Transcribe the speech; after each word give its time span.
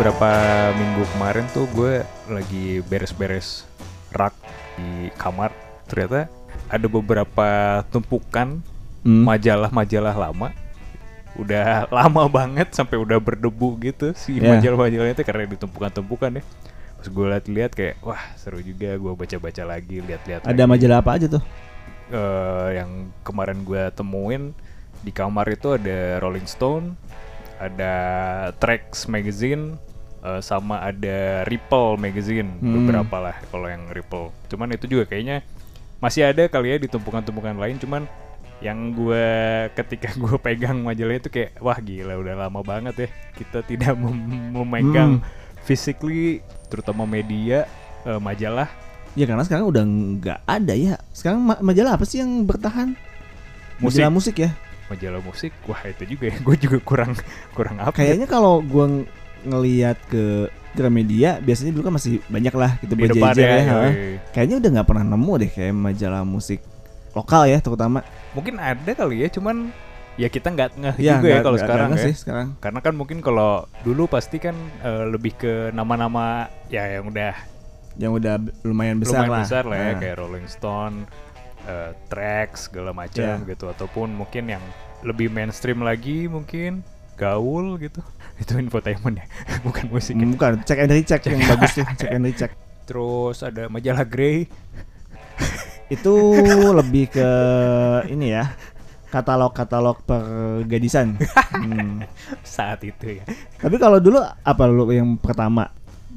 beberapa 0.00 0.32
minggu 0.80 1.04
kemarin 1.12 1.44
tuh 1.52 1.68
gue 1.76 2.00
lagi 2.24 2.80
beres-beres 2.88 3.68
rak 4.08 4.32
di 4.72 5.12
kamar. 5.12 5.52
Ternyata 5.84 6.24
ada 6.72 6.86
beberapa 6.88 7.48
tumpukan 7.92 8.64
Hmm. 9.04 9.28
majalah-majalah 9.28 10.16
lama. 10.16 10.56
Udah 11.36 11.84
lama 11.92 12.32
banget 12.32 12.72
sampai 12.72 12.96
udah 12.96 13.20
berdebu 13.20 13.76
gitu 13.76 14.16
si 14.16 14.40
Ya. 14.40 14.56
majalah-majalahnya 14.56 15.12
itu 15.12 15.20
karena 15.20 15.44
ditumpukan-tumpukan 15.52 16.40
ya. 16.40 16.42
Pas 16.96 17.04
gue 17.04 17.26
liat-liat 17.28 17.72
kayak 17.76 18.00
wah 18.00 18.24
seru 18.40 18.64
juga 18.64 18.96
gue 18.96 19.12
baca-baca 19.12 19.68
lagi 19.68 20.00
lihat-lihat. 20.00 20.48
Ada 20.48 20.52
lagi. 20.56 20.80
majalah 20.80 21.04
apa 21.04 21.10
aja 21.12 21.26
tuh? 21.28 21.44
Eh, 22.08 22.68
yang 22.72 23.12
kemarin 23.20 23.68
gue 23.68 23.84
temuin 23.92 24.56
di 25.04 25.12
kamar 25.12 25.44
itu 25.52 25.76
ada 25.76 26.16
Rolling 26.20 26.48
Stone, 26.48 26.96
ada 27.60 27.92
Trax 28.56 29.04
Magazine, 29.04 29.76
eh, 30.20 30.40
sama 30.40 30.80
ada 30.80 31.18
Ripple 31.42 31.96
Magazine 31.96 32.50
Hmm. 32.54 32.72
beberapa 32.82 33.16
lah 33.20 33.36
kalau 33.46 33.66
yang 33.66 33.88
Ripple. 33.88 34.30
Cuman 34.46 34.68
itu 34.70 34.86
juga 34.86 35.04
kayaknya 35.06 35.42
masih 35.98 36.24
ada 36.24 36.46
kali 36.46 36.70
ya 36.70 36.76
di 36.76 36.86
tumpukan-tumpukan 36.86 37.54
lain. 37.54 37.76
Cuman 37.76 38.04
yang 38.60 38.92
gue 38.92 39.24
ketika 39.72 40.12
gue 40.20 40.36
pegang 40.36 40.76
majalah 40.78 41.16
itu 41.16 41.28
kayak 41.28 41.56
wah 41.58 41.76
gila 41.76 42.12
udah 42.14 42.34
lama 42.38 42.60
banget 42.60 42.94
ya 42.94 43.08
kita 43.32 43.64
tidak 43.64 43.96
mem- 43.96 44.52
memegang 44.52 45.12
Hmm. 45.16 45.24
physically 45.62 46.40
terutama 46.66 47.04
media 47.04 47.64
eh, 48.02 48.16
majalah 48.16 48.68
Ya 49.10 49.26
karena 49.26 49.42
sekarang 49.42 49.66
udah 49.66 49.82
nggak 49.82 50.38
ada 50.44 50.70
ya. 50.70 50.94
Sekarang 51.10 51.42
ma- 51.42 51.58
majalah 51.58 51.98
apa 51.98 52.06
sih 52.06 52.22
yang 52.22 52.46
bertahan? 52.46 52.94
Musik. 53.76 53.98
Majalah 53.98 54.12
musik 54.12 54.36
ya. 54.38 54.50
majalah 54.86 55.18
musik 55.18 55.54
wah 55.64 55.78
itu 55.82 56.02
juga 56.04 56.30
ya 56.30 56.36
gue 56.46 56.56
juga 56.58 56.78
kurang 56.80 57.14
kurang 57.50 57.78
apa 57.78 57.94
Kayaknya 57.94 58.26
kalau 58.26 58.58
ng- 58.58 59.06
ngelihat 59.42 59.96
ke 60.06 60.46
Gramedia 60.70 61.38
biasanya 61.38 61.72
dulu 61.72 61.82
kan 61.84 61.94
masih 61.96 62.22
banyak 62.24 62.54
lah 62.54 62.78
gitu 62.78 62.94
di 62.94 63.02
depan 63.04 63.34
ya, 63.34 63.48
ya. 63.50 63.62
yoi. 63.66 63.92
Kayaknya 64.30 64.56
udah 64.56 64.70
nggak 64.72 64.86
pernah 64.86 65.04
nemu 65.04 65.32
deh 65.36 65.50
kayak 65.50 65.74
majalah 65.74 66.22
musik 66.22 66.60
lokal 67.10 67.42
ya 67.44 67.58
terutama. 67.58 68.06
mungkin 68.30 68.54
ada 68.56 68.86
kali 68.88 69.18
ya 69.20 69.28
cuman 69.28 69.74
ya 70.14 70.28
kita 70.28 70.46
nggak 70.48 70.70
ngeh 70.72 70.96
Ya, 70.96 71.16
juga 71.16 71.26
ya 71.26 71.32
nggak- 71.32 71.42
kalau 71.42 71.58
sekarang 71.58 71.90
ya 71.90 71.98
sih 72.00 72.14
sekarang. 72.14 72.48
karena 72.56 72.78
kan 72.78 72.94
mungkin 72.94 73.18
kalau 73.18 73.52
dulu 73.82 74.06
pasti 74.06 74.38
kan 74.38 74.54
eh, 74.80 75.04
lebih 75.04 75.34
ke 75.34 75.52
nama-nama 75.70 76.46
ya 76.66 76.86
yang 76.88 77.08
udah 77.08 77.34
Yang 77.96 78.12
udah 78.14 78.34
lumayan 78.62 78.96
besar 78.96 79.26
lumayan 79.26 79.32
lah. 79.32 79.42
besar 79.42 79.62
lah 79.64 79.76
ya 79.76 79.88
Nah. 79.88 79.98
kayak 79.98 80.16
Rolling 80.16 80.46
Stone, 80.46 80.96
eh, 81.64 81.90
Trax 82.06 82.70
segala 82.70 82.94
macam 82.94 83.34
Ya. 83.36 83.42
gitu 83.44 83.66
ataupun 83.66 84.14
mungkin 84.14 84.46
yang 84.48 84.62
lebih 85.02 85.26
mainstream 85.28 85.80
lagi 85.80 86.24
mungkin 86.26 86.86
gaul 87.16 87.74
gitu 87.76 87.98
itu 88.40 88.56
infotainment 88.56 89.20
ya 89.20 89.26
bukan 89.66 89.86
musik 89.88 90.16
ya. 90.16 90.24
Bukan, 90.24 90.52
cek 90.64 90.78
and 90.80 90.92
recheck 90.92 91.20
yang 91.22 91.44
bagus 91.46 91.70
tuh, 91.76 91.84
cek 92.00 92.10
and 92.10 92.24
recheck. 92.24 92.50
terus 92.82 93.38
ada 93.40 93.68
majalah 93.68 94.02
Grey 94.02 94.48
Itu 95.90 96.14
lebih 96.70 97.10
ke 97.10 97.28
ini 98.08 98.30
ya. 98.30 98.54
Katalog-katalog 99.10 100.06
pergadisan. 100.06 101.18
Hmm. 101.50 102.06
saat 102.46 102.78
itu 102.82 103.18
ya 103.18 103.24
Tapi 103.58 103.74
kalau 103.74 103.98
dulu 103.98 104.22
apa 104.22 104.62
lu 104.64 104.86
yang 104.88 105.18
pertama? 105.18 105.70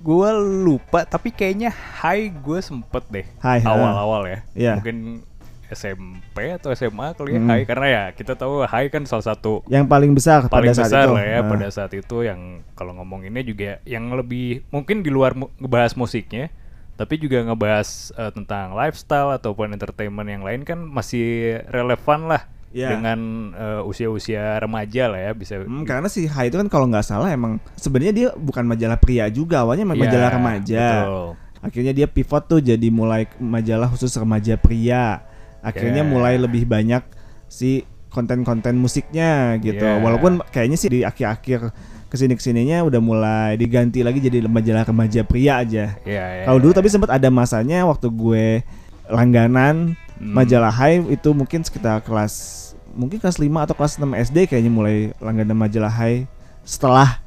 gue 0.04 0.30
lupa 0.62 1.08
tapi 1.08 1.32
kayaknya 1.32 1.72
high 1.72 2.28
gue 2.28 2.60
sempet 2.60 3.08
deh 3.08 3.24
Hai, 3.40 3.64
ha. 3.64 3.72
awal-awal 3.72 4.28
ya 4.28 4.40
Iya. 4.52 4.74
mungkin 4.76 5.24
SMP 5.69 6.51
atau 6.51 6.69
SMA 6.69 7.13
kali 7.13 7.29
ya 7.29 7.40
Hmm. 7.40 7.50
high 7.50 7.63
karena 7.63 7.88
ya 7.88 8.03
kita 8.12 8.34
tahu 8.34 8.63
high 8.63 8.88
kan 8.88 9.03
salah 9.03 9.25
satu 9.25 9.63
Yang 9.66 9.85
paling 9.88 10.12
besar 10.12 10.40
paling 10.46 10.69
pada 10.69 10.75
saat 10.75 10.88
besar 10.88 11.06
itu. 11.06 11.13
lah 11.13 11.25
ya 11.25 11.40
Nah. 11.40 11.50
pada 11.50 11.68
saat 11.69 11.91
itu 11.91 12.18
yang 12.22 12.40
kalau 12.72 12.91
ngomonginnya 12.94 13.41
juga 13.41 13.79
yang 13.84 14.12
lebih 14.12 14.68
mungkin 14.69 15.00
di 15.00 15.09
luar 15.09 15.34
mu- 15.34 15.53
ngebahas 15.57 15.94
musiknya 15.94 16.52
tapi 16.94 17.18
juga 17.18 17.41
ngebahas 17.41 17.90
eh, 18.13 18.31
tentang 18.31 18.73
lifestyle 18.73 19.31
ataupun 19.31 19.72
entertainment 19.72 20.28
yang 20.28 20.41
lain 20.41 20.62
kan 20.62 20.78
masih 20.78 21.59
relevan 21.68 22.28
lah 22.28 22.44
Iya. 22.69 22.90
dengan 22.91 23.19
eh, 23.52 23.81
usia-usia 23.84 24.57
remaja 24.57 25.06
lah 25.06 25.22
ya 25.22 25.31
bisa 25.31 25.57
Hmm, 25.57 25.84
karena 25.84 26.06
si 26.06 26.25
Hai 26.25 26.50
itu 26.50 26.57
kan 26.57 26.66
kalau 26.66 26.85
nggak 26.85 27.03
salah 27.03 27.29
emang 27.29 27.62
sebenarnya 27.75 28.12
dia 28.12 28.28
bukan 28.31 28.66
majalah 28.66 28.97
pria 28.97 29.25
juga 29.28 29.62
awalnya 29.62 29.85
emang 29.85 29.94
Iya, 29.96 30.03
majalah 30.03 30.29
remaja. 30.31 30.85
betul. 30.97 31.28
Akhirnya 31.62 31.94
dia 31.94 32.07
pivot 32.07 32.44
tuh 32.44 32.59
jadi 32.59 32.88
mulai 32.90 33.23
majalah 33.38 33.88
khusus 33.88 34.12
remaja 34.13 34.53
pria. 34.56 35.22
Akhirnya 35.63 36.03
Iya. 36.03 36.12
mulai 36.12 36.35
lebih 36.35 36.68
banyak 36.68 37.01
si 37.47 37.81
konten-konten 38.12 38.75
musiknya 38.75 39.56
gitu. 39.57 39.81
Iya. 39.81 40.03
Walaupun 40.03 40.44
kayaknya 40.51 40.78
sih 40.78 40.91
di 40.91 41.00
akhir-akhir 41.01 41.72
ke 42.12 42.16
sini 42.16 42.38
ke 42.38 42.44
sininya 42.44 42.85
udah 42.85 43.01
mulai 43.01 43.57
diganti 43.57 44.06
lagi 44.06 44.22
jadi 44.22 44.46
majalah 44.46 44.85
remaja 44.85 45.25
pria 45.25 45.63
aja. 45.66 45.97
Iya, 46.06 46.23
iya, 46.29 46.44
Kalau 46.46 46.62
dulu 46.62 46.69
iya. 46.69 46.78
tapi 46.78 46.88
sempat 46.94 47.09
ada 47.09 47.29
masanya 47.34 47.88
waktu 47.90 48.06
gue 48.12 48.62
langganan 49.09 49.96
Hmm. 50.13 50.29
majalah 50.29 50.69
Hai 50.69 51.02
itu 51.09 51.34
mungkin 51.34 51.66
sekitar 51.66 52.00
kelas 52.06 52.62
mungkin 52.94 53.18
kelas 53.18 53.41
5 53.41 53.66
atau 53.66 53.73
kelas 53.73 53.97
6 53.97 54.13
SD 54.13 54.46
kayaknya 54.46 54.69
mulai 54.69 55.09
langganan 55.18 55.57
majalah 55.57 55.90
Hai 55.90 56.29
setelah 56.62 57.18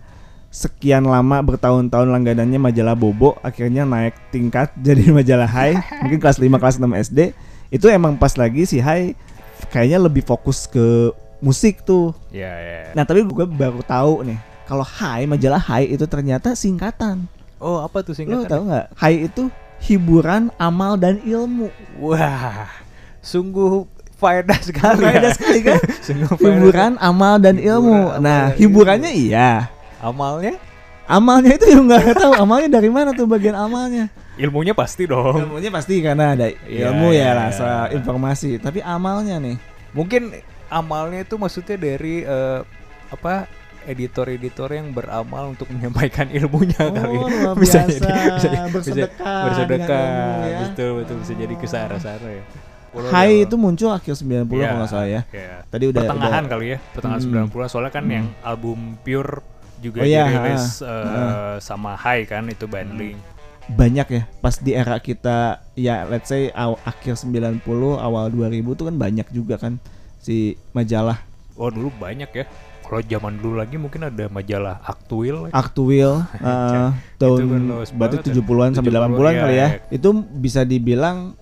sekian 0.49 1.03
lama 1.05 1.43
bertahun-tahun 1.43 2.09
langganannya 2.09 2.57
majalah 2.57 2.95
Bobo 2.95 3.35
akhirnya 3.43 3.83
naik 3.85 4.15
tingkat 4.31 4.71
jadi 4.87 5.13
majalah 5.13 5.51
Hai 5.51 5.75
mungkin 6.01 6.23
kelas 6.23 6.39
5 6.39 6.47
kelas 6.57 6.77
6 6.79 6.87
SD 7.11 7.35
itu 7.69 7.87
emang 7.87 8.15
pas 8.15 8.35
lagi 8.35 8.65
si 8.65 8.79
Hai 8.79 9.15
kayaknya 9.69 9.99
lebih 10.01 10.23
fokus 10.23 10.65
ke 10.65 11.11
musik 11.39 11.83
tuh 11.83 12.15
Iya, 12.31 12.53
iya. 12.53 12.81
nah 12.93 13.03
tapi 13.03 13.23
gue 13.23 13.47
baru 13.47 13.81
tahu 13.81 14.25
nih 14.25 14.39
kalau 14.65 14.83
Hai 14.83 15.25
majalah 15.25 15.59
Hai 15.59 15.89
itu 15.89 16.05
ternyata 16.05 16.53
singkatan 16.53 17.27
Oh, 17.57 17.81
apa 17.81 18.05
tuh 18.05 18.13
Lo 18.13 18.19
singkatan? 18.19 18.49
tau 18.49 18.63
nggak? 18.69 18.87
Hai 18.93 19.15
itu 19.25 19.49
hiburan, 19.81 20.53
amal 20.57 21.01
dan 21.01 21.25
ilmu. 21.25 21.73
Wah, 21.97 22.69
sungguh 23.21 23.89
faedah 24.17 24.61
sekali. 24.61 25.01
Faedah 25.01 25.33
ya. 25.33 25.37
sekali 25.37 25.61
kan? 25.65 25.81
sungguh 26.07 26.37
faedah. 26.37 26.53
Hiburan, 26.53 26.93
amal 27.01 27.41
dan 27.41 27.57
Hiburan, 27.57 27.73
ilmu. 27.81 27.97
amal, 28.13 28.21
Nah, 28.21 28.43
dan 28.53 28.57
hiburannya 28.61 29.09
iya. 29.09 29.73
Amalnya? 30.05 30.61
Amalnya 31.09 31.57
itu 31.57 31.67
yang 31.71 31.89
nggak 31.89 32.13
tahu 32.13 32.33
amalnya 32.37 32.69
dari 32.69 32.91
mana 32.93 33.17
tuh 33.17 33.25
bagian 33.25 33.57
amalnya. 33.57 34.13
Ilmunya 34.37 34.73
pasti 34.73 35.05
dong. 35.05 35.41
Ilmunya 35.43 35.71
pasti 35.71 35.99
karena 35.99 36.33
ada 36.33 36.47
Iya, 36.63 36.93
ilmu 36.93 37.09
ya 37.11 37.33
lah 37.33 37.49
iya. 37.49 37.57
soal 37.57 37.85
informasi. 37.93 38.57
Tapi 38.59 38.81
amalnya 38.81 39.37
nih, 39.39 39.57
Mungkin 39.91 40.29
amalnya 40.69 41.23
itu 41.23 41.35
maksudnya 41.35 41.75
dari 41.75 42.21
eh, 42.21 42.61
apa? 43.09 43.49
editor-editor 43.87 44.67
yang 44.69 44.91
beramal 44.91 45.55
untuk 45.55 45.71
menyampaikan 45.71 46.27
ilmunya 46.29 46.75
Oh, 46.81 46.91
kali. 46.91 47.17
bisa 47.63 47.87
biasa. 47.87 48.03
jadi 48.43 48.59
bisa, 48.67 49.07
Bersedekah 49.23 50.03
ilmu 50.03 50.43
ya. 50.45 50.59
betul 50.67 50.91
betul 50.99 51.17
bisa 51.23 51.33
jadi 51.33 51.55
ke 51.55 51.67
sana-sana 51.67 52.29
ya. 52.29 52.43
Hai 53.07 53.45
itu 53.45 53.55
muncul 53.55 53.95
akhir 53.95 54.19
90 54.19 54.27
Iya, 54.27 54.43
kalau 54.67 54.77
nggak 54.77 54.91
salah 54.91 55.07
ya. 55.07 55.23
iya. 55.31 55.63
Tadi 55.65 55.85
udah 55.87 56.03
pertengahan 56.03 56.43
udah- 56.43 56.51
kali 56.51 56.67
ya, 56.67 56.79
pertengahan 56.91 57.21
Hmm. 57.23 57.47
90 57.47 57.69
soalnya 57.69 57.93
kan 57.93 58.05
yang 58.07 58.27
album 58.43 58.79
Pure 59.01 59.33
juga 59.79 59.99
Oh, 60.01 60.05
iya, 60.05 60.25
dirilis 60.27 60.67
eh, 60.81 60.91
ha. 60.91 61.23
sama 61.61 61.95
High 61.95 62.27
kan 62.27 62.43
itu 62.49 62.67
bundling. 62.67 63.15
Banyak 63.67 64.07
ya 64.07 64.23
pas 64.39 64.55
di 64.57 64.71
era 64.71 64.95
kita 64.97 65.59
ya 65.75 66.07
let's 66.07 66.31
say 66.31 66.55
aw- 66.55 66.79
akhir 66.83 67.19
90 67.19 67.67
awal 67.99 68.31
2000 68.31 68.63
tuh 68.79 68.87
kan 68.87 68.95
banyak 68.95 69.27
juga 69.31 69.59
kan 69.59 69.83
si 70.19 70.55
majalah 70.71 71.19
Oh 71.57 71.73
dulu 71.73 71.89
banyak 71.97 72.29
ya. 72.31 72.45
Kalau 72.85 73.01
zaman 73.01 73.41
dulu 73.41 73.57
lagi 73.57 73.81
mungkin 73.81 74.13
ada 74.13 74.29
majalah 74.29 74.77
Aktuil. 74.85 75.49
Aktuil 75.51 76.21
uh, 76.45 76.93
tahun 77.17 77.65
luas 77.65 77.91
berarti 77.97 78.21
banget 78.21 78.29
ya. 78.29 78.45
70-an 78.45 78.71
sampai 78.77 78.93
70-an, 78.93 79.11
80-an 79.17 79.33
iya, 79.33 79.41
kali 79.41 79.55
ya. 79.57 79.57
iya. 79.57 79.69
Itu 79.89 80.09
bisa 80.37 80.61
dibilang 80.63 81.33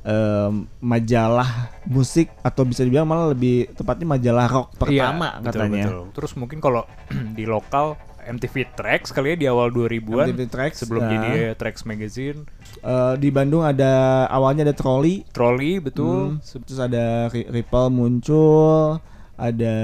em, 0.00 0.64
majalah 0.80 1.50
musik 1.84 2.32
atau 2.40 2.64
bisa 2.64 2.82
dibilang 2.82 3.04
malah 3.04 3.30
lebih 3.30 3.68
tepatnya 3.76 4.08
majalah 4.08 4.46
rock 4.48 4.68
pertama 4.80 5.28
Iya, 5.28 5.36
betul, 5.36 5.44
katanya. 5.52 5.84
betul. 5.84 6.02
Terus 6.16 6.32
mungkin 6.40 6.58
kalau 6.58 6.82
di 7.36 7.44
lokal 7.44 8.00
MTV 8.22 8.54
Tracks 8.72 9.08
kali 9.08 9.32
ya 9.32 9.36
di 9.36 9.46
awal 9.46 9.68
2000-an 9.68 10.26
MTV 10.28 10.42
Tracks, 10.46 10.76
sebelum 10.78 11.02
ya. 11.02 11.10
jadi 11.12 11.30
Tracks 11.54 11.82
Magazine, 11.82 12.44
Eh, 12.78 13.14
di 13.16 13.28
Bandung 13.28 13.60
ada 13.60 13.90
awalnya 14.26 14.62
ada 14.62 14.72
Trolley, 14.72 15.26
Trolley 15.30 15.78
betul. 15.78 16.36
Hmm, 16.36 16.62
terus 16.62 16.78
ada 16.78 17.28
Ri- 17.28 17.46
Ripple 17.46 17.88
muncul, 17.90 19.00
ada 19.34 19.74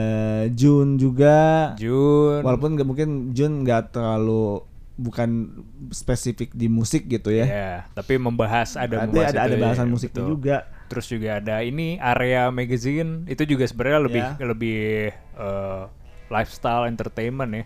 Jun 0.51 0.97
juga. 0.97 1.73
Jun. 1.75 2.41
Walaupun 2.41 2.75
nggak 2.75 2.85
mungkin 2.85 3.09
Jun 3.31 3.63
nggak 3.63 3.91
terlalu 3.91 4.65
bukan 4.97 5.53
spesifik 5.91 6.53
di 6.53 6.67
musik 6.67 7.05
gitu 7.05 7.29
ya. 7.29 7.45
ya, 7.45 7.73
tapi 7.93 8.17
membahas 8.17 8.77
ada 8.77 8.97
Ada 8.99 9.07
membahas 9.07 9.29
ada, 9.31 9.41
ada 9.43 9.53
ya, 9.53 9.61
bahasan 9.61 9.89
musiknya 9.89 10.23
betul. 10.23 10.33
juga. 10.33 10.57
Terus 10.87 11.07
juga 11.07 11.31
ada 11.37 11.57
ini 11.61 11.99
area 11.99 12.49
magazine 12.49 13.27
itu 13.27 13.43
juga 13.45 13.67
sebenarnya 13.67 14.01
lebih 14.01 14.23
Ya. 14.23 14.33
lebih 14.41 14.81
eh, 15.13 15.83
lifestyle 16.27 16.87
entertainment 16.87 17.53
ya. 17.53 17.65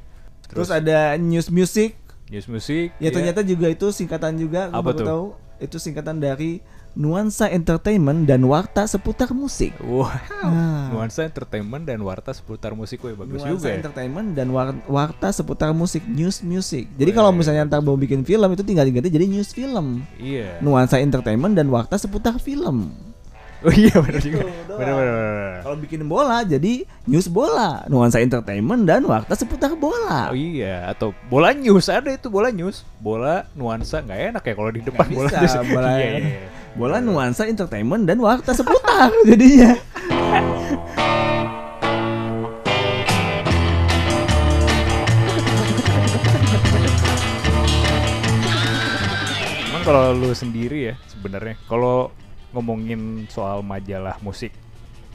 Terus, 0.53 0.69
ada 0.69 0.99
news 1.17 1.49
music. 1.49 1.95
news 2.27 2.47
musik. 2.47 2.95
Ya 2.97 3.11
ternyata 3.11 3.43
juga 3.43 3.67
itu 3.67 3.91
singkatan 3.91 4.35
juga. 4.35 4.69
Apa 4.69 4.91
baru 4.91 4.97
tuh? 4.97 5.07
tahu 5.07 5.25
itu 5.59 5.77
singkatan 5.77 6.17
dari 6.17 6.63
nuansa 6.91 7.47
entertainment 7.47 8.25
dan 8.25 8.43
warta 8.43 8.83
seputar 8.83 9.31
musik. 9.31 9.75
Wah, 9.81 10.15
Ah. 10.41 10.89
nuansa 10.93 11.23
entertainment 11.23 11.85
dan 11.85 11.99
warta 12.01 12.31
seputar 12.31 12.71
musik, 12.73 12.99
weh 13.01 13.15
bagus 13.15 13.39
nuansa 13.41 13.51
juga. 13.53 13.67
ya. 13.69 13.77
entertainment 13.77 14.29
dan 14.33 14.47
war- 14.49 14.83
warta 14.87 15.31
seputar 15.31 15.71
musik 15.71 16.03
news 16.05 16.41
music. 16.41 16.87
Jadi 16.93 17.11
kalau 17.11 17.31
misalnya 17.31 17.63
ntar 17.65 17.79
mau 17.79 17.95
bikin 17.95 18.23
film 18.23 18.47
itu 18.49 18.63
tinggal 18.63 18.83
diganti 18.85 19.07
jadi 19.09 19.27
news 19.27 19.51
film. 19.51 20.03
Iya. 20.17 20.59
Nuansa 20.61 20.99
entertainment 20.99 21.53
dan 21.53 21.67
warta 21.67 21.95
seputar 21.95 22.39
film. 22.39 22.91
Oh 23.61 23.69
iya 23.71 23.93
benar 23.93 24.19
juga. 24.19 24.41
doang. 24.41 24.79
Benar 24.79 24.95
benar. 24.95 25.53
Kalau 25.61 25.77
bikin 25.79 26.01
bola 26.03 26.41
jadi 26.43 26.73
news 27.05 27.29
bola, 27.29 27.85
nuansa 27.87 28.19
entertainment 28.19 28.83
dan 28.83 29.05
warta 29.05 29.35
seputar 29.35 29.73
bola. 29.75 30.29
Oh 30.29 30.35
iya, 30.35 30.89
atau 30.89 31.13
bola 31.29 31.53
news 31.53 31.87
ada 31.87 32.09
itu 32.09 32.27
bola 32.27 32.49
news, 32.49 32.81
bola 32.97 33.45
nuansa 33.53 34.01
nggak 34.01 34.21
enak 34.33 34.43
ya 34.43 34.55
kalau 34.55 34.71
di 34.71 34.81
depan 34.81 35.05
Nggak 35.05 35.13
bola 35.15 35.29
bisa, 35.37 35.59
news. 35.61 35.69
bola- 35.71 35.93
Iya, 35.93 36.09
iya, 36.09 36.19
iya. 36.19 36.49
Bola 36.71 36.97
nuansa 36.99 37.43
entertainment 37.45 38.07
dan 38.07 38.17
warta 38.17 38.51
seputar 38.51 39.13
jadinya. 39.29 39.77
Emang 49.63 49.83
kalau 49.83 50.11
lu 50.13 50.31
sendiri 50.33 50.93
ya 50.93 50.95
sebenarnya, 51.07 51.55
kalau 51.67 52.11
ngomongin 52.51 53.27
soal 53.27 53.61
majalah 53.61 54.19
musik, 54.21 54.51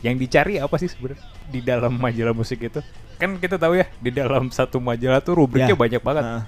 yang 0.01 0.15
dicari 0.15 0.57
apa 0.57 0.75
sih 0.75 0.87
sebenarnya 0.87 1.21
di 1.47 1.59
dalam 1.59 1.93
majalah 1.95 2.33
musik 2.33 2.61
itu? 2.61 2.79
Kan 3.15 3.39
kita 3.39 3.55
tahu 3.55 3.79
ya 3.79 3.87
di 3.97 4.11
dalam 4.11 4.51
satu 4.51 4.79
majalah 4.79 5.19
tuh 5.19 5.39
rubriknya 5.39 5.71
Ya. 5.71 5.79
banyak 5.79 6.01
banget. 6.03 6.23
Heeh. 6.25 6.43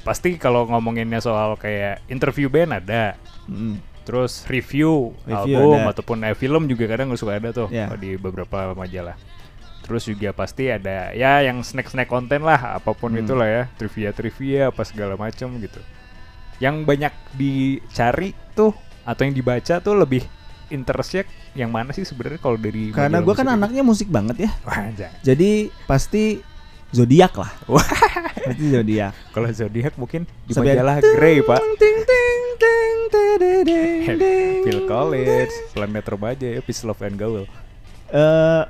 Pasti 0.00 0.34
kalau 0.34 0.64
ngomonginnya 0.64 1.20
soal 1.20 1.54
kayak 1.54 2.00
interview 2.08 2.48
band 2.48 2.72
ada, 2.74 3.14
Mm. 3.44 3.76
terus 4.02 4.42
review, 4.48 5.12
Review 5.22 5.58
album 5.60 5.80
ada. 5.84 5.90
ataupun 5.92 6.18
eh, 6.24 6.34
film 6.34 6.64
juga 6.66 6.88
kadang 6.88 7.12
suka 7.14 7.36
ada 7.38 7.52
tuh 7.52 7.68
Ya. 7.68 7.92
di 7.94 8.16
beberapa 8.16 8.72
majalah. 8.72 9.14
Terus 9.82 10.06
juga 10.06 10.30
pasti 10.32 10.70
ada 10.70 11.10
ya 11.12 11.42
yang 11.42 11.60
snack-snack 11.60 12.06
konten 12.06 12.40
lah, 12.40 12.78
apa 12.78 12.94
pun 12.94 13.12
Hmm. 13.12 13.20
itulah 13.20 13.46
ya, 13.46 13.62
trivia-trivia 13.76 14.70
apa 14.70 14.82
segala 14.82 15.14
macam 15.14 15.54
gitu. 15.60 15.78
Yang 16.56 16.76
banyak 16.82 17.14
dicari 17.34 18.32
tuh 18.54 18.72
atau 19.02 19.22
yang 19.22 19.34
dibaca 19.34 19.74
tuh 19.78 19.94
lebih 19.94 20.22
interestnya 20.68 21.28
yang 21.52 21.68
mana 21.68 21.92
sih 21.92 22.02
sebenarnya 22.02 22.40
kalau 22.40 22.56
dari 22.56 22.88
Karena 22.90 23.20
gue 23.20 23.34
kan 23.34 23.44
itu? 23.44 23.54
anaknya 23.54 23.82
musik 23.82 24.08
banget 24.08 24.48
ya. 24.48 24.50
Wah. 24.62 24.88
Jadi 25.20 25.68
pasti 25.84 26.40
zodiak 26.90 27.36
lah. 27.36 27.52
Pasti 28.42 28.74
zodiak. 28.74 29.14
kalau 29.30 29.46
zodiak 29.48 29.94
mungkin 29.94 30.26
di 30.44 30.52
majalah 30.52 30.98
Grey, 30.98 31.38
Pak. 31.40 31.62
ting, 31.78 31.98
ting, 32.02 32.42
ting, 32.58 32.96
tededeng, 33.06 34.18
deng. 34.18 34.60
Phil 34.66 34.80
Collins, 34.84 35.54
Planet 35.70 36.02
Remaja 36.02 36.48
ya, 36.48 36.60
Peace 36.60 36.82
Love 36.82 37.02
and 37.02 37.16
Gaul. 37.16 37.46
Eh, 38.10 38.62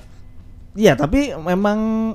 Iya 0.72 0.96
tapi 0.96 1.36
memang 1.36 2.12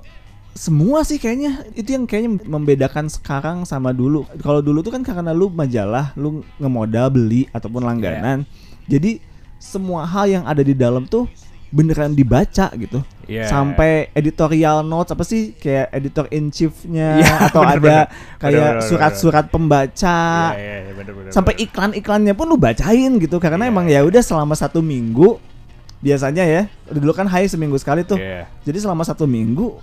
semua 0.57 1.05
sih 1.05 1.21
kayaknya 1.21 1.63
itu 1.71 1.93
yang 1.93 2.03
kayaknya 2.03 2.41
membedakan 2.43 3.05
sekarang 3.07 3.61
sama 3.63 3.93
dulu. 3.93 4.25
Kalau 4.41 4.59
dulu 4.59 4.81
tuh 4.81 4.89
kan 4.89 5.05
karena 5.05 5.29
lu 5.31 5.47
majalah, 5.47 6.11
lu 6.17 6.41
ngemodal 6.57 7.13
beli 7.13 7.45
ataupun 7.53 7.85
langganan. 7.85 8.41
Jadi 8.89 9.21
semua 9.57 10.01
hal 10.03 10.25
yang 10.27 10.43
ada 10.43 10.59
di 10.59 10.73
dalam 10.73 11.05
tuh 11.05 11.29
beneran 11.67 12.15
dibaca 12.15 12.71
gitu. 12.73 13.03
Iya. 13.27 13.43
Sampai 13.45 14.07
editorial 14.15 14.81
notes 14.81 15.11
apa 15.11 15.21
sih 15.21 15.51
kayak 15.53 15.91
editor 15.91 16.25
in 16.31 16.47
chiefnya 16.47 17.19
Iya, 17.19 17.51
atau 17.51 17.59
bener-bener. 17.67 18.07
ada 18.07 18.39
kayak 18.39 18.71
surat-surat 18.87 19.45
pembaca. 19.51 20.55
Iya, 20.55 20.75
iya, 20.87 20.91
bener-bener. 20.95 21.31
sampai 21.35 21.53
iklan-iklannya 21.59 22.33
pun 22.33 22.47
lu 22.47 22.55
bacain 22.55 23.19
gitu 23.19 23.37
karena 23.37 23.67
Iya, 23.67 23.71
emang 23.71 23.85
iya. 23.91 23.99
ya 23.99 24.07
udah 24.07 24.23
selama 24.23 24.55
satu 24.55 24.79
minggu 24.79 25.37
biasanya 25.97 26.45
ya 26.45 26.61
dulu 26.87 27.11
kan 27.11 27.25
high 27.25 27.49
seminggu 27.49 27.75
sekali 27.75 28.05
tuh 28.05 28.15
Iya. 28.15 28.45
jadi 28.63 28.77
selama 28.79 29.01
satu 29.03 29.25
minggu 29.27 29.75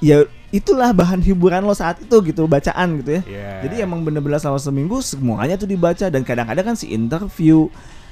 ya 0.00 0.22
itulah 0.48 0.90
bahan 0.90 1.20
hiburan 1.20 1.60
lo 1.60 1.72
saat 1.72 1.98
itu 1.98 2.16
gitu 2.24 2.46
bacaan 2.46 2.98
gitu 2.98 3.10
ya 3.10 3.22
Iya. 3.22 3.50
jadi 3.62 3.74
emang 3.82 4.00
bener-bener 4.00 4.36
selama 4.36 4.56
seminggu 4.56 4.96
semuanya 4.98 5.54
tuh 5.54 5.66
dibaca 5.66 6.06
dan 6.06 6.22
kadang-kadang 6.22 6.64
kan 6.64 6.74
si 6.74 6.88
interview 6.88 7.68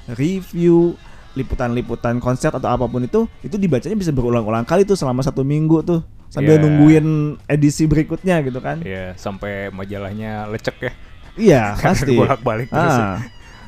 review 0.09 0.93
liputan-liputan 1.33 2.17
konser 2.17 2.49
atau 2.49 2.65
apa 2.67 2.85
pun 2.85 3.01
itu 3.01 3.25
itu 3.39 3.55
dibacanya 3.55 3.93
bisa 3.93 4.09
berulang-ulang 4.09 4.63
kali 4.63 4.83
tuh 4.83 4.95
selama 4.95 5.21
satu 5.21 5.41
minggu 5.41 5.81
tuh 5.81 6.01
sambil 6.27 6.57
Iya. 6.57 6.61
nungguin 6.61 7.07
edisi 7.45 7.85
berikutnya 7.85 8.41
gitu 8.41 8.59
kan 8.59 8.81
Iya, 8.81 9.13
sampai 9.15 9.69
majalahnya 9.69 10.45
lecek 10.47 10.75
ya. 10.79 10.91
iya 11.37 11.63
pasti 11.79 12.11
bolak-balik 12.11 12.67
terus 12.67 12.93
ya. 12.93 13.21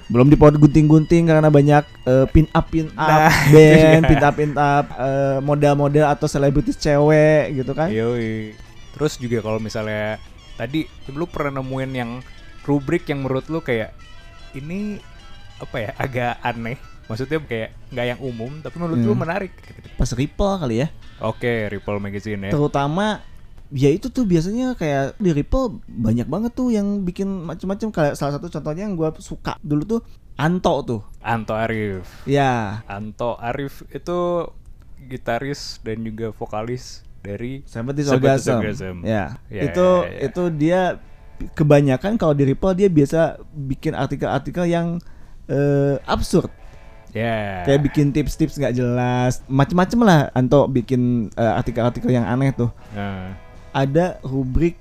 Belum 0.10 0.26
dipot 0.26 0.52
gunting-gunting 0.52 1.24
karena 1.24 1.48
banyak 1.48 1.86
eh, 2.04 2.26
pin 2.28 2.50
up 2.50 2.66
pin 2.68 2.90
up 2.92 3.30
Nah, 3.30 3.30
band, 3.48 4.02
iya. 4.04 4.10
pin 4.10 4.20
up 4.20 4.36
pin 4.36 4.54
up 4.54 4.86
eh, 4.92 5.38
model-model 5.40 6.06
atau 6.08 6.26
selebritis 6.26 6.76
cewek 6.76 7.54
gitu 7.56 7.72
kan. 7.72 7.88
Yoi. 7.88 8.58
Terus 8.92 9.16
juga 9.16 9.40
kalau 9.40 9.62
misalnya 9.62 10.18
tadi 10.58 10.84
lu 11.10 11.24
pernah 11.24 11.62
nemuin 11.62 11.92
yang 11.94 12.12
rubrik 12.66 13.06
yang 13.06 13.22
menurut 13.22 13.46
lu 13.48 13.62
kayak 13.62 13.94
ini 14.52 14.98
apa 15.58 15.78
ya 15.78 15.92
agak 15.96 16.34
aneh. 16.42 16.78
Maksudnya 17.06 17.42
kayak 17.42 17.70
nggak 17.90 18.06
yang 18.08 18.20
umum 18.20 18.52
tapi 18.60 18.76
menurut 18.78 19.00
lu 19.00 19.14
Hmm. 19.14 19.22
menarik. 19.24 19.54
Pas 19.94 20.10
Ripple 20.10 20.56
kali 20.58 20.76
ya. 20.82 20.88
Oke, 21.22 21.70
Ripple 21.70 22.00
Magazine 22.00 22.50
ya. 22.50 22.52
Terutama 22.52 23.22
ya 23.70 23.90
itu 23.94 24.10
tuh 24.10 24.26
biasanya 24.26 24.74
kayak 24.74 25.22
di 25.22 25.30
Ripple 25.30 25.82
banyak 25.86 26.26
banget 26.26 26.52
tuh 26.58 26.74
yang 26.74 27.06
bikin 27.06 27.30
macam-macam 27.46 27.88
kayak 27.94 28.14
salah 28.18 28.38
satu 28.38 28.50
contohnya 28.50 28.90
yang 28.90 28.98
gua 28.98 29.14
suka 29.22 29.56
dulu 29.62 29.86
tuh 29.86 30.02
Anto 30.40 30.72
tuh. 30.88 31.02
Anto 31.20 31.52
Arif. 31.52 32.08
Ya, 32.24 32.80
Anto 32.88 33.36
Arif 33.36 33.84
itu 33.92 34.48
gitaris 35.12 35.84
dan 35.84 36.00
juga 36.00 36.32
vokalis 36.32 37.04
dari 37.20 37.60
Seventies 37.68 38.08
Orgasm. 38.08 38.64
Orgasm. 38.64 38.96
Ya, 39.04 39.36
Ya, 39.52 39.68
itu 39.68 39.84
ya, 39.84 40.08
ya. 40.08 40.20
itu 40.32 40.44
dia 40.56 40.82
kebanyakan 41.60 42.16
kalau 42.16 42.32
di 42.32 42.48
Ripple 42.48 42.72
dia 42.72 42.88
biasa 42.88 43.44
bikin 43.52 44.00
artikel-artikel 44.00 44.64
yang 44.64 45.04
eh, 45.52 46.00
absurd. 46.08 46.48
Ya. 47.10 47.66
kayak 47.66 47.90
bikin 47.90 48.14
tips-tips 48.14 48.62
nggak 48.62 48.78
jelas 48.78 49.42
macem-macem 49.50 49.98
lah 50.06 50.30
Anto 50.38 50.70
bikin 50.70 51.34
eh, 51.34 51.54
artikel-artikel 51.58 52.14
yang 52.14 52.22
aneh 52.22 52.54
tuh 52.54 52.70
Nah. 52.94 53.34
Ada 53.72 54.18
rubrik 54.22 54.76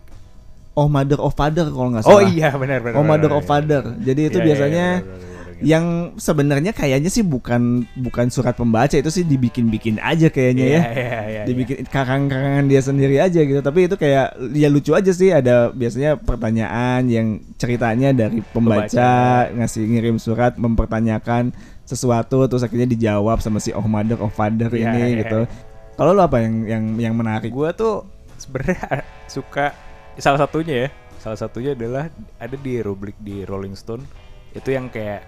Oh 0.72 0.86
Mother 0.86 1.18
of 1.18 1.34
Father 1.34 1.66
kalau 1.66 1.90
nggak 1.90 2.06
Oh 2.06 2.22
salah. 2.22 2.30
iya 2.30 2.54
benar 2.54 2.78
benar. 2.78 2.96
Oh 2.96 3.02
Mother 3.02 3.26
benar, 3.28 3.38
of 3.38 3.44
benar. 3.44 3.50
Father. 3.50 3.82
Jadi 3.98 4.20
itu 4.30 4.38
iya, 4.38 4.46
biasanya 4.46 4.86
iya, 4.94 5.02
benar, 5.02 5.26
yang 5.58 5.84
sebenarnya 6.14 6.70
kayaknya 6.70 7.10
sih 7.10 7.26
bukan 7.26 7.82
bukan 7.98 8.30
surat 8.30 8.54
pembaca 8.54 8.94
itu 8.94 9.10
sih 9.10 9.26
dibikin-bikin 9.26 9.98
aja 9.98 10.30
kayaknya 10.30 10.66
Iya, 10.70 10.78
ya. 10.86 11.20
iya, 11.26 11.42
dibikin 11.42 11.82
karang-karangan 11.82 12.70
dia 12.70 12.78
sendiri 12.78 13.18
aja 13.18 13.42
gitu. 13.42 13.58
Tapi 13.58 13.90
itu 13.90 13.98
kayak 13.98 14.38
ya 14.54 14.70
lucu 14.70 14.94
aja 14.94 15.10
sih. 15.10 15.34
Ada 15.34 15.74
biasanya 15.74 16.14
pertanyaan 16.14 17.10
yang 17.10 17.26
ceritanya 17.58 18.14
dari 18.14 18.38
pembaca, 18.38 18.86
Pembaca. 18.86 19.50
ngasih 19.58 19.82
ngirim 19.82 20.22
surat 20.22 20.54
mempertanyakan 20.54 21.50
sesuatu 21.82 22.46
terus 22.46 22.62
akhirnya 22.62 22.86
dijawab 22.86 23.42
sama 23.42 23.58
si 23.58 23.74
oh 23.74 23.82
mother 23.82 24.14
oh 24.22 24.30
father 24.30 24.70
ini 24.70 25.24
gitu. 25.24 25.48
kalau 25.96 26.14
lo 26.14 26.22
apa 26.22 26.38
yang 26.38 26.54
yang 26.70 26.84
yang 27.02 27.14
menarik? 27.18 27.50
Gua 27.50 27.74
tuh 27.74 28.06
sebenarnya 28.38 29.02
suka 29.30 29.74
salah 30.16 30.38
satunya 30.38 30.86
ya. 30.86 30.88
Salah 31.18 31.36
satunya 31.36 31.74
adalah 31.74 32.06
ada 32.38 32.56
di 32.56 32.78
rubrik 32.78 33.18
di 33.18 33.42
Rolling 33.42 33.74
Stone 33.74 34.06
itu 34.50 34.70
yang 34.70 34.88
kayak 34.88 35.26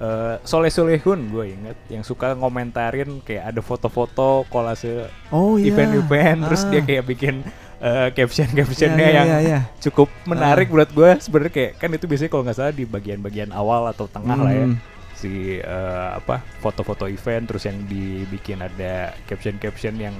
eh 0.00 0.34
Soleh 0.42 0.68
Solehun 0.68 1.30
gue 1.30 1.44
inget 1.48 1.78
yang 1.86 2.02
suka 2.02 2.34
ngomentarin 2.34 3.22
kayak 3.22 3.54
ada 3.54 3.60
foto-foto 3.60 4.42
kolase 4.48 5.06
oh 5.30 5.54
iya 5.54 5.70
event-event 5.70 6.38
terus 6.42 6.64
Ah. 6.64 6.68
dia 6.68 6.80
kayak 6.82 7.04
bikin 7.06 7.34
eh, 7.78 8.08
caption-captionnya 8.10 8.98
Iya, 8.98 9.06
iya, 9.06 9.14
yang 9.14 9.28
iya, 9.28 9.38
iya. 9.38 9.60
cukup 9.78 10.08
menarik 10.24 10.66
Ah. 10.66 10.70
menurut 10.72 10.90
gue 10.90 11.10
sebenarnya 11.20 11.52
kayak 11.52 11.72
kan 11.76 11.90
itu 11.92 12.04
biasanya 12.06 12.30
kalau 12.30 12.42
nggak 12.42 12.56
salah 12.56 12.72
di 12.72 12.84
bagian-bagian 12.84 13.50
awal 13.52 13.86
atau 13.86 14.06
tengah 14.06 14.38
lah 14.38 14.50
ya 14.50 14.66
Hmm. 14.66 14.78
si 15.14 15.30
eh, 15.54 16.08
apa 16.12 16.40
foto-foto 16.58 17.06
event 17.06 17.46
terus 17.46 17.62
yang 17.62 17.78
dibikin 17.84 18.58
ada 18.58 19.14
caption-caption 19.22 19.94
yang 20.00 20.16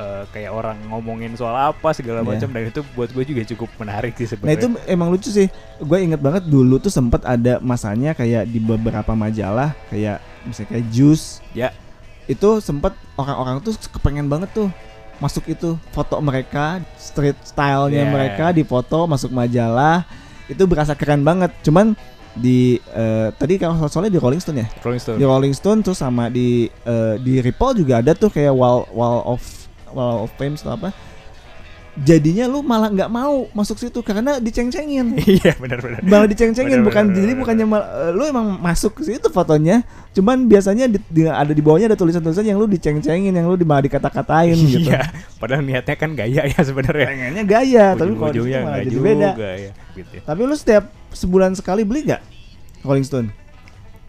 eh, 0.00 0.22
kayak 0.26 0.48
orang 0.50 0.80
ngomongin 0.86 1.32
soal 1.34 1.52
apa 1.52 1.92
segala 1.92 2.20
Iya. 2.20 2.28
macam 2.32 2.48
dan 2.50 2.62
itu 2.66 2.80
buat 2.90 3.08
gue 3.08 3.24
juga 3.26 3.42
cukup 3.46 3.68
menarik 3.76 4.16
sih 4.16 4.24
Nah 4.38 4.50
itu 4.50 4.64
sebenarnya. 4.64 4.88
emang 4.88 5.08
lucu 5.08 5.28
sih. 5.28 5.46
Gue 5.78 6.00
inget 6.00 6.18
banget 6.18 6.44
dulu 6.44 6.76
tuh 6.76 6.88
sempet 6.88 7.20
ada 7.22 7.60
masanya 7.60 8.10
kayak 8.12 8.44
di 8.44 8.56
beberapa 8.56 9.12
majalah 9.14 9.76
kayak 9.86 10.18
misalnya 10.42 10.68
kayak 10.70 10.86
Juice 10.88 11.26
ya 11.52 11.68
itu 12.24 12.48
sempet 12.58 12.90
orang-orang 13.14 13.60
tuh 13.60 13.76
kepengen 13.90 14.26
banget 14.26 14.48
tuh 14.50 14.72
masuk 15.18 15.44
itu 15.46 15.74
foto 15.90 16.16
mereka 16.18 16.64
street 16.96 17.36
stylenya 17.42 18.00
Yeah. 18.00 18.08
mereka 18.08 18.44
di 18.50 18.62
foto 18.62 19.04
masuk 19.04 19.28
majalah 19.30 20.08
itu 20.46 20.64
berasa 20.64 20.94
keren 20.94 21.20
banget. 21.20 21.52
Cuman 21.60 21.92
di 22.30 22.78
eh, 22.88 23.28
tadi 23.34 23.58
kalau 23.58 23.74
soalnya 23.84 24.08
di 24.08 24.16
Rolling 24.16 24.38
Stone 24.38 24.56
ya 24.56 24.68
Rolling 24.80 24.96
Stone. 24.98 25.18
di 25.18 25.24
Rolling 25.24 25.50
Stone 25.50 25.82
terus 25.82 25.98
sama 25.98 26.26
di 26.26 26.48
eh, 26.86 27.14
di 27.18 27.36
Ripple 27.38 27.76
juga 27.76 27.98
ada 27.98 28.14
tuh 28.14 28.30
kayak 28.30 28.48
wall 28.50 28.86
wall 28.90 29.20
of 29.26 29.42
wall 29.92 30.24
of 30.24 30.32
fame 30.34 30.54
atau 30.54 30.74
apa 30.74 30.90
jadinya 32.00 32.46
lu 32.46 32.62
malah 32.62 32.86
nggak 32.88 33.10
mau 33.10 33.50
masuk 33.50 33.76
situ 33.76 33.98
karena 34.00 34.38
diceng-cengin. 34.38 35.10
Iya 35.42 35.58
benar-benar 35.58 36.00
malah 36.06 36.26
diceng-cengin 36.30 36.80
Bener, 36.80 36.86
bukan 36.86 37.04
bener, 37.10 37.16
jadi 37.18 37.26
bener, 37.34 37.40
bukannya 37.42 37.66
mal- 37.66 37.88
lu 38.14 38.22
emang 38.30 38.46
masuk 38.62 39.02
ke 39.02 39.10
situ 39.10 39.26
fotonya 39.28 39.82
cuman 40.14 40.46
biasanya 40.46 40.86
di, 40.86 40.98
di- 41.10 41.26
ada 41.26 41.50
di 41.50 41.58
bawahnya 41.58 41.90
ada 41.92 41.98
tulisan-tulisan 41.98 42.46
yang 42.46 42.62
lu 42.62 42.70
diceng-cengin 42.70 43.34
yang 43.34 43.46
lu 43.46 43.58
di 43.58 43.66
malah 43.66 43.84
dikata-katain 43.84 44.54
gitu. 44.54 44.86
iya 44.90 45.02
padahal 45.42 45.66
niatnya 45.66 45.96
kan 45.98 46.10
gaya 46.14 46.42
ya 46.46 46.60
sebenarnya. 46.62 47.06
Pengennya 47.10 47.44
gaya 47.44 47.84
tapi 47.98 48.12
kalau 48.14 48.32
di 48.32 48.40
malah 48.54 48.78
jadi 48.80 48.90
juga 48.94 49.04
beda. 49.10 49.30
ya 49.34 49.70
gitu 49.98 50.12
ya. 50.14 50.22
tapi 50.24 50.40
lu 50.46 50.54
setiap 50.54 50.84
sebulan 51.10 51.50
sekali 51.58 51.82
beli 51.82 52.06
nggak 52.06 52.22
Rolling 52.86 53.04
Stone? 53.04 53.28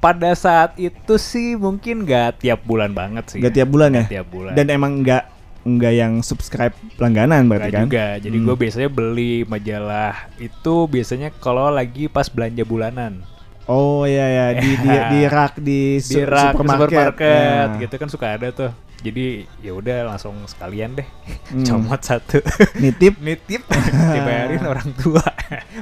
Pada 0.01 0.33
saat 0.33 0.77
itu 0.77 1.13
sih 1.17 1.57
mungkin 1.57 2.05
nggak 2.05 2.45
tiap 2.45 2.61
bulan 2.65 2.93
banget 2.93 3.25
sih 3.35 3.39
nggak 3.41 3.53
tiap 3.57 3.69
bulan 3.73 3.89
ya? 3.93 4.05
Tiap 4.21 4.27
bulan. 4.29 4.53
Dan 4.53 4.69
emang 4.69 5.01
nggak 5.01 5.40
nggak 5.61 5.93
yang 5.93 6.13
subscribe 6.19 6.73
langganan 6.97 7.45
berarti 7.45 7.69
Nggak 7.69 7.75
kan? 7.75 7.85
juga. 7.85 8.05
Jadi 8.19 8.33
Hmm. 8.35 8.45
gue 8.45 8.55
biasanya 8.57 8.89
beli 8.89 9.33
majalah 9.43 10.13
itu 10.37 10.75
biasanya 10.85 11.29
kalau 11.35 11.69
lagi 11.69 12.05
pas 12.05 12.25
belanja 12.25 12.63
bulanan. 12.63 13.21
Oh 13.65 14.03
iya 14.03 14.25
ya 14.27 14.45
di 14.57 14.73
di 14.75 14.89
di 15.11 15.19
rak 15.25 15.53
di, 15.55 15.79
di 15.95 16.01
su- 16.01 16.25
rak 16.25 16.57
supermarket, 16.57 16.89
supermarket 17.13 17.67
Ya. 17.69 17.79
gitu 17.79 17.95
kan 17.95 18.07
suka 18.07 18.27
ada 18.33 18.49
tuh. 18.49 18.71
Jadi 19.01 19.25
ya 19.59 19.71
udah 19.71 19.97
langsung 20.07 20.33
sekalian 20.45 20.93
deh. 20.93 21.05
Hmm. 21.51 21.61
comot 21.63 22.01
satu. 22.01 22.41
Nitip. 22.75 23.21
Nitip. 23.25 23.61
Dibayarin 24.09 24.63
orang 24.63 24.89
tua 24.95 25.21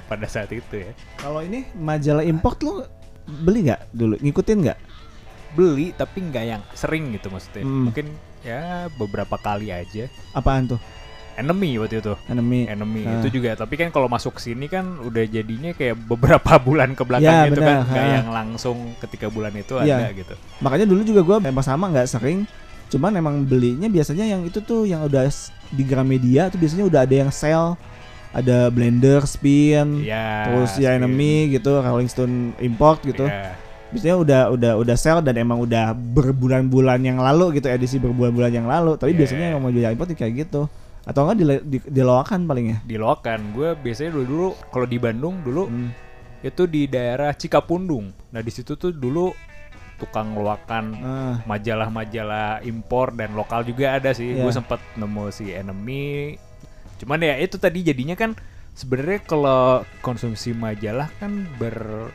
pada 0.06 0.26
saat 0.26 0.50
itu 0.50 0.76
ya. 0.76 0.92
Kalau 1.16 1.40
ini 1.40 1.64
majalah 1.72 2.22
import 2.22 2.60
lu 2.60 2.84
beli 3.26 3.64
nggak 3.66 3.92
dulu? 3.92 4.16
Ngikutin 4.18 4.58
nggak? 4.60 4.80
Beli 5.52 5.94
tapi 5.94 6.18
nggak 6.22 6.46
yang 6.46 6.62
sering 6.74 7.12
gitu 7.12 7.28
maksudnya. 7.28 7.64
Hmm. 7.64 7.88
mungkin 7.88 8.08
ya 8.42 8.62
beberapa 8.92 9.36
kali 9.36 9.70
aja 9.70 10.06
apaan 10.32 10.68
tuh 10.68 10.80
enemy 11.36 11.76
waktu 11.76 12.00
itu 12.00 12.14
enemy 12.26 12.68
enemy 12.68 13.04
Ah. 13.04 13.20
itu 13.20 13.32
juga 13.34 13.56
tapi 13.56 13.76
kan 13.76 13.88
kalau 13.90 14.06
masuk 14.06 14.36
sini 14.38 14.68
kan 14.68 15.00
udah 15.00 15.24
jadinya 15.26 15.72
kayak 15.72 15.96
beberapa 15.98 16.60
bulan 16.68 16.92
ke 16.92 17.04
belakang 17.04 17.32
Ya, 17.32 17.48
gitu 17.48 17.60
benar. 17.60 17.68
kan 17.68 17.78
nggak 17.86 18.04
Ah. 18.04 18.16
yang 18.18 18.30
langsung 18.30 18.78
ketika 19.00 19.28
bulan 19.28 19.54
itu 19.54 19.74
Iya. 19.78 19.96
ada 19.98 20.08
gitu 20.12 20.34
makanya 20.60 20.86
dulu 20.86 21.02
juga 21.02 21.22
gua 21.22 21.38
emang 21.42 21.64
sama 21.64 21.88
nggak 21.88 22.08
sering 22.10 22.44
cuman 22.90 23.14
emang 23.14 23.36
belinya 23.42 23.86
biasanya 23.86 24.26
yang 24.26 24.42
itu 24.44 24.60
tuh 24.60 24.84
yang 24.84 25.00
udah 25.02 25.30
di 25.70 25.84
Gramedia 25.84 26.50
tuh 26.50 26.58
biasanya 26.58 26.86
udah 26.86 27.02
ada 27.04 27.16
yang 27.18 27.30
sale 27.30 27.78
ada 28.30 28.70
blender 28.70 29.26
spin 29.26 30.02
ya 30.02 30.46
terus 30.46 30.74
ya 30.76 30.92
spin. 30.92 31.00
enemy 31.00 31.34
gitu 31.52 31.72
Rolling 31.78 32.06
Stone 32.06 32.36
import 32.58 33.00
gitu 33.02 33.26
Iya. 33.26 33.54
Biasanya 33.90 34.16
udah 34.16 34.42
udah 34.52 34.72
udah 34.78 34.96
sale 34.96 35.20
dan 35.20 35.34
emang 35.36 35.60
udah 35.60 35.92
berbulan-bulan 35.94 37.02
yang 37.02 37.18
lalu 37.18 37.58
gitu 37.58 37.68
edisi 37.68 37.98
berbulan-bulan 37.98 38.52
yang 38.52 38.66
lalu 38.66 38.96
tapi 38.96 39.12
Iya. 39.12 39.20
biasanya 39.20 39.46
yang 39.50 39.60
mau 39.60 39.70
jual 39.70 39.88
import 39.88 40.10
kayak 40.12 40.34
gitu 40.40 40.70
atau 41.02 41.26
enggak 41.26 41.38
di, 41.38 41.46
di, 41.66 41.78
di 41.82 42.02
loakan 42.02 42.46
paling 42.46 42.66
ya 42.68 42.78
di 42.82 42.96
lokan 42.96 43.40
gue 43.52 43.74
biasanya 43.76 44.14
dulu 44.14 44.26
dulu 44.26 44.48
kalau 44.70 44.86
di 44.86 44.98
Bandung 44.98 45.42
dulu 45.42 45.64
Hmm. 45.66 45.90
itu 46.40 46.64
di 46.66 46.86
daerah 46.86 47.34
Cikapundung 47.34 48.14
nah 48.30 48.40
di 48.40 48.50
situ 48.50 48.74
tuh 48.74 48.92
dulu 48.92 49.34
tukang 49.98 50.32
loakan 50.34 50.86
Ah, 50.96 51.36
majalah-majalah 51.44 52.64
impor 52.64 53.12
dan 53.12 53.34
lokal 53.34 53.64
juga 53.64 53.94
ada 53.94 54.12
sih. 54.12 54.32
Iya. 54.32 54.42
Gue 54.42 54.54
sempet 54.54 54.80
nemu 54.96 55.28
si 55.28 55.52
Enemy. 55.52 56.40
Cuman 56.96 57.20
ya 57.20 57.36
itu 57.36 57.56
tadi 57.56 57.84
jadinya 57.84 58.16
kan 58.16 58.32
sebenarnya 58.72 59.20
kalau 59.22 59.84
konsumsi 60.00 60.52
majalah 60.52 61.12
kan 61.16 61.44
ber 61.56 62.08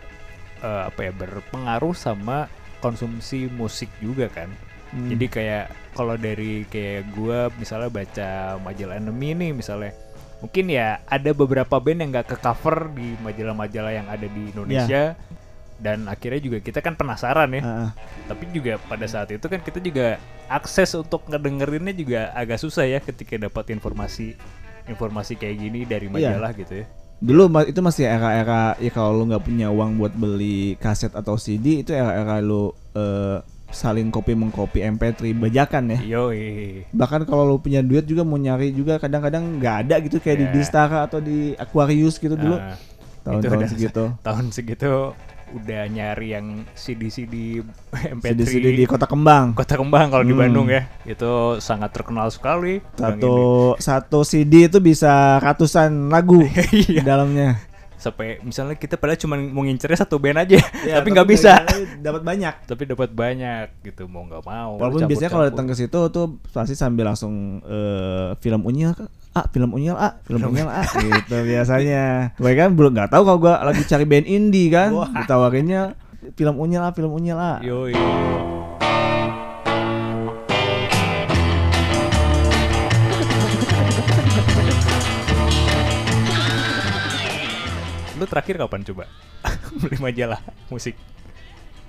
eh, 0.64 0.82
apa 0.88 1.00
ya 1.04 1.12
berpengaruh 1.12 1.92
sama 1.92 2.48
konsumsi 2.80 3.46
musik 3.52 3.92
juga 4.00 4.32
kan. 4.32 4.48
hmm. 4.96 5.08
Jadi 5.12 5.26
kayak 5.28 5.64
kalau 5.92 6.16
dari 6.16 6.64
kayak 6.66 7.12
gue 7.12 7.38
misalnya 7.60 7.92
baca 7.92 8.30
majalah 8.58 8.96
Enemy 8.98 9.30
nih 9.36 9.50
misalnya 9.52 9.92
mungkin 10.42 10.68
ya 10.68 11.00
ada 11.06 11.30
beberapa 11.32 11.80
band 11.80 12.04
yang 12.04 12.10
nggak 12.12 12.28
ke 12.28 12.36
cover 12.36 12.92
di 12.92 13.16
majalah-majalah 13.22 13.92
yang 13.94 14.08
ada 14.10 14.26
di 14.28 14.52
Indonesia 14.52 15.16
dan 15.74 16.04
akhirnya 16.04 16.40
juga 16.42 16.58
kita 16.60 16.84
kan 16.84 16.94
penasaran 16.94 17.48
ya 17.48 17.62
ah. 17.64 17.90
tapi 18.28 18.46
juga 18.52 18.76
pada 18.84 19.08
saat 19.08 19.32
itu 19.32 19.42
kan 19.48 19.64
kita 19.64 19.80
juga 19.80 20.20
akses 20.46 20.92
untuk 20.94 21.24
ngedengerinnya 21.26 21.94
juga 21.96 22.20
agak 22.36 22.60
susah 22.60 22.84
ya 22.84 23.00
ketika 23.00 23.40
dapat 23.40 23.72
informasi 23.72 24.36
informasi 24.84 25.34
kayak 25.40 25.56
gini 25.58 25.80
dari 25.88 26.06
Iya. 26.06 26.14
majalah 26.36 26.52
gitu 26.52 26.84
ya 26.84 26.86
Dulu 27.24 27.48
itu 27.64 27.80
masih 27.80 28.04
era-era 28.04 28.76
ya 28.76 28.90
kalau 28.92 29.16
lu 29.16 29.32
nggak 29.32 29.42
punya 29.42 29.72
uang 29.72 29.96
buat 29.96 30.12
beli 30.12 30.76
kaset 30.76 31.08
atau 31.10 31.40
CD 31.40 31.80
itu 31.80 31.90
era-era 31.90 32.36
lu 32.38 32.68
eh, 32.92 33.40
saling 33.72 34.12
kopi 34.12 34.36
mengkopi 34.36 34.84
MP3 34.84 35.32
bajakan 35.32 35.96
ya. 35.96 36.20
Yoi. 36.20 36.84
Bahkan 36.92 37.24
kalau 37.24 37.48
lu 37.48 37.56
punya 37.58 37.80
duit 37.80 38.04
juga 38.04 38.22
mau 38.22 38.36
nyari 38.36 38.70
juga 38.70 39.00
kadang-kadang 39.00 39.56
nggak 39.56 39.76
ada 39.88 39.94
gitu 39.98 40.20
kayak 40.20 40.38
di 40.38 40.46
Ya. 40.46 40.52
Distara 40.52 40.98
atau 41.02 41.18
di 41.18 41.56
Aquarius 41.56 42.20
gitu 42.20 42.36
dulu 42.36 42.54
Ah, 42.54 42.76
tahun-tahun 43.24 43.72
segitu. 43.72 44.04
tahun 44.26 44.46
segitu 44.52 45.16
udah 45.54 45.86
nyari 45.86 46.28
yang 46.30 46.46
CD-CD 46.72 47.62
MP3 47.92 48.20
CD-CD 48.34 48.66
di 48.74 48.84
Kota 48.84 49.04
Kembang. 49.04 49.54
Kota 49.54 49.74
Kembang 49.74 50.08
kalau 50.08 50.20
di 50.20 50.30
Hmm. 50.30 50.42
Bandung 50.42 50.66
ya 50.66 50.90
itu 51.04 51.30
sangat 51.58 51.90
terkenal 51.90 52.26
sekali 52.28 52.82
Satu 52.92 53.34
satu 53.76 54.18
CD 54.20 54.66
itu 54.66 54.78
bisa 54.78 55.10
ratusan 55.38 56.08
lagu 56.08 56.42
ini. 56.44 56.50
di 56.66 56.82
Iya. 56.92 57.02
dalamnya. 57.04 57.50
sampai 57.96 58.36
misalnya 58.38 58.76
kita 58.76 58.94
padahal 58.94 59.16
cuma 59.16 59.32
mau 59.38 59.64
ngincernya 59.64 59.96
satu 59.98 60.20
band 60.20 60.36
aja 60.38 60.60
Ya, 60.82 60.92
tapi 61.00 61.08
nggak 61.08 61.24
bisa 61.26 61.64
Dapat 61.96 62.20
banyak. 62.20 62.54
tapi 62.66 62.82
dapat 62.84 63.08
banyak 63.08 63.80
gitu 63.82 64.04
mau 64.04 64.20
nggak 64.22 64.44
mau 64.44 64.76
Walaupun 64.76 65.08
biasanya 65.08 65.30
kalau 65.30 65.44
datang 65.46 65.64
ke 65.64 65.74
situ 65.74 66.00
tuh 66.06 66.26
pasti 66.46 66.74
sambil 66.74 67.06
langsung 67.06 67.32
eh, 67.64 68.36
film 68.38 68.60
unyil 68.62 68.92
ah 69.34 69.50
film 69.50 69.74
unyil 69.74 69.98
ah 69.98 70.22
film 70.22 70.46
unyil 70.46 70.70
ah 70.70 70.86
gitu 71.02 71.36
biasanya. 71.42 72.30
Gue 72.38 72.54
kan 72.54 72.70
belum 72.78 72.94
nggak 72.94 73.10
tahu 73.10 73.22
kalau 73.26 73.38
gue 73.42 73.50
lagi 73.50 73.82
cari 73.82 74.06
band 74.06 74.30
indie 74.30 74.70
kan, 74.70 74.94
Wah. 74.94 75.10
ditawarinnya 75.10 75.98
film 76.38 76.54
unyil 76.54 76.86
ah 76.86 76.94
film 76.94 77.10
unyil 77.10 77.34
ah. 77.34 77.58
Yoi. 77.58 77.98
Lu 88.14 88.24
terakhir 88.30 88.54
kapan 88.62 88.86
coba 88.86 89.04
beli 89.82 89.98
majalah 89.98 90.38
musik? 90.70 90.94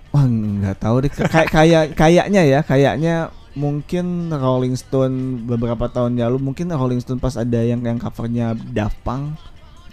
Wah 0.10 0.26
nggak 0.26 0.82
tahu 0.82 0.96
deh 1.06 1.12
kayak 1.14 1.48
kayak 1.54 1.84
kayaknya 1.94 2.42
ya 2.42 2.60
kayaknya 2.66 3.30
mungkin 3.56 4.28
Rolling 4.30 4.76
Stone 4.76 5.48
beberapa 5.48 5.88
tahun 5.88 6.20
lalu 6.20 6.38
mungkin 6.44 6.68
Rolling 6.68 7.00
Stone 7.00 7.18
pas 7.18 7.36
ada 7.36 7.58
yang 7.58 7.80
yang 7.82 7.98
covernya 7.98 8.54
Daft 8.54 9.00
Punk 9.02 9.40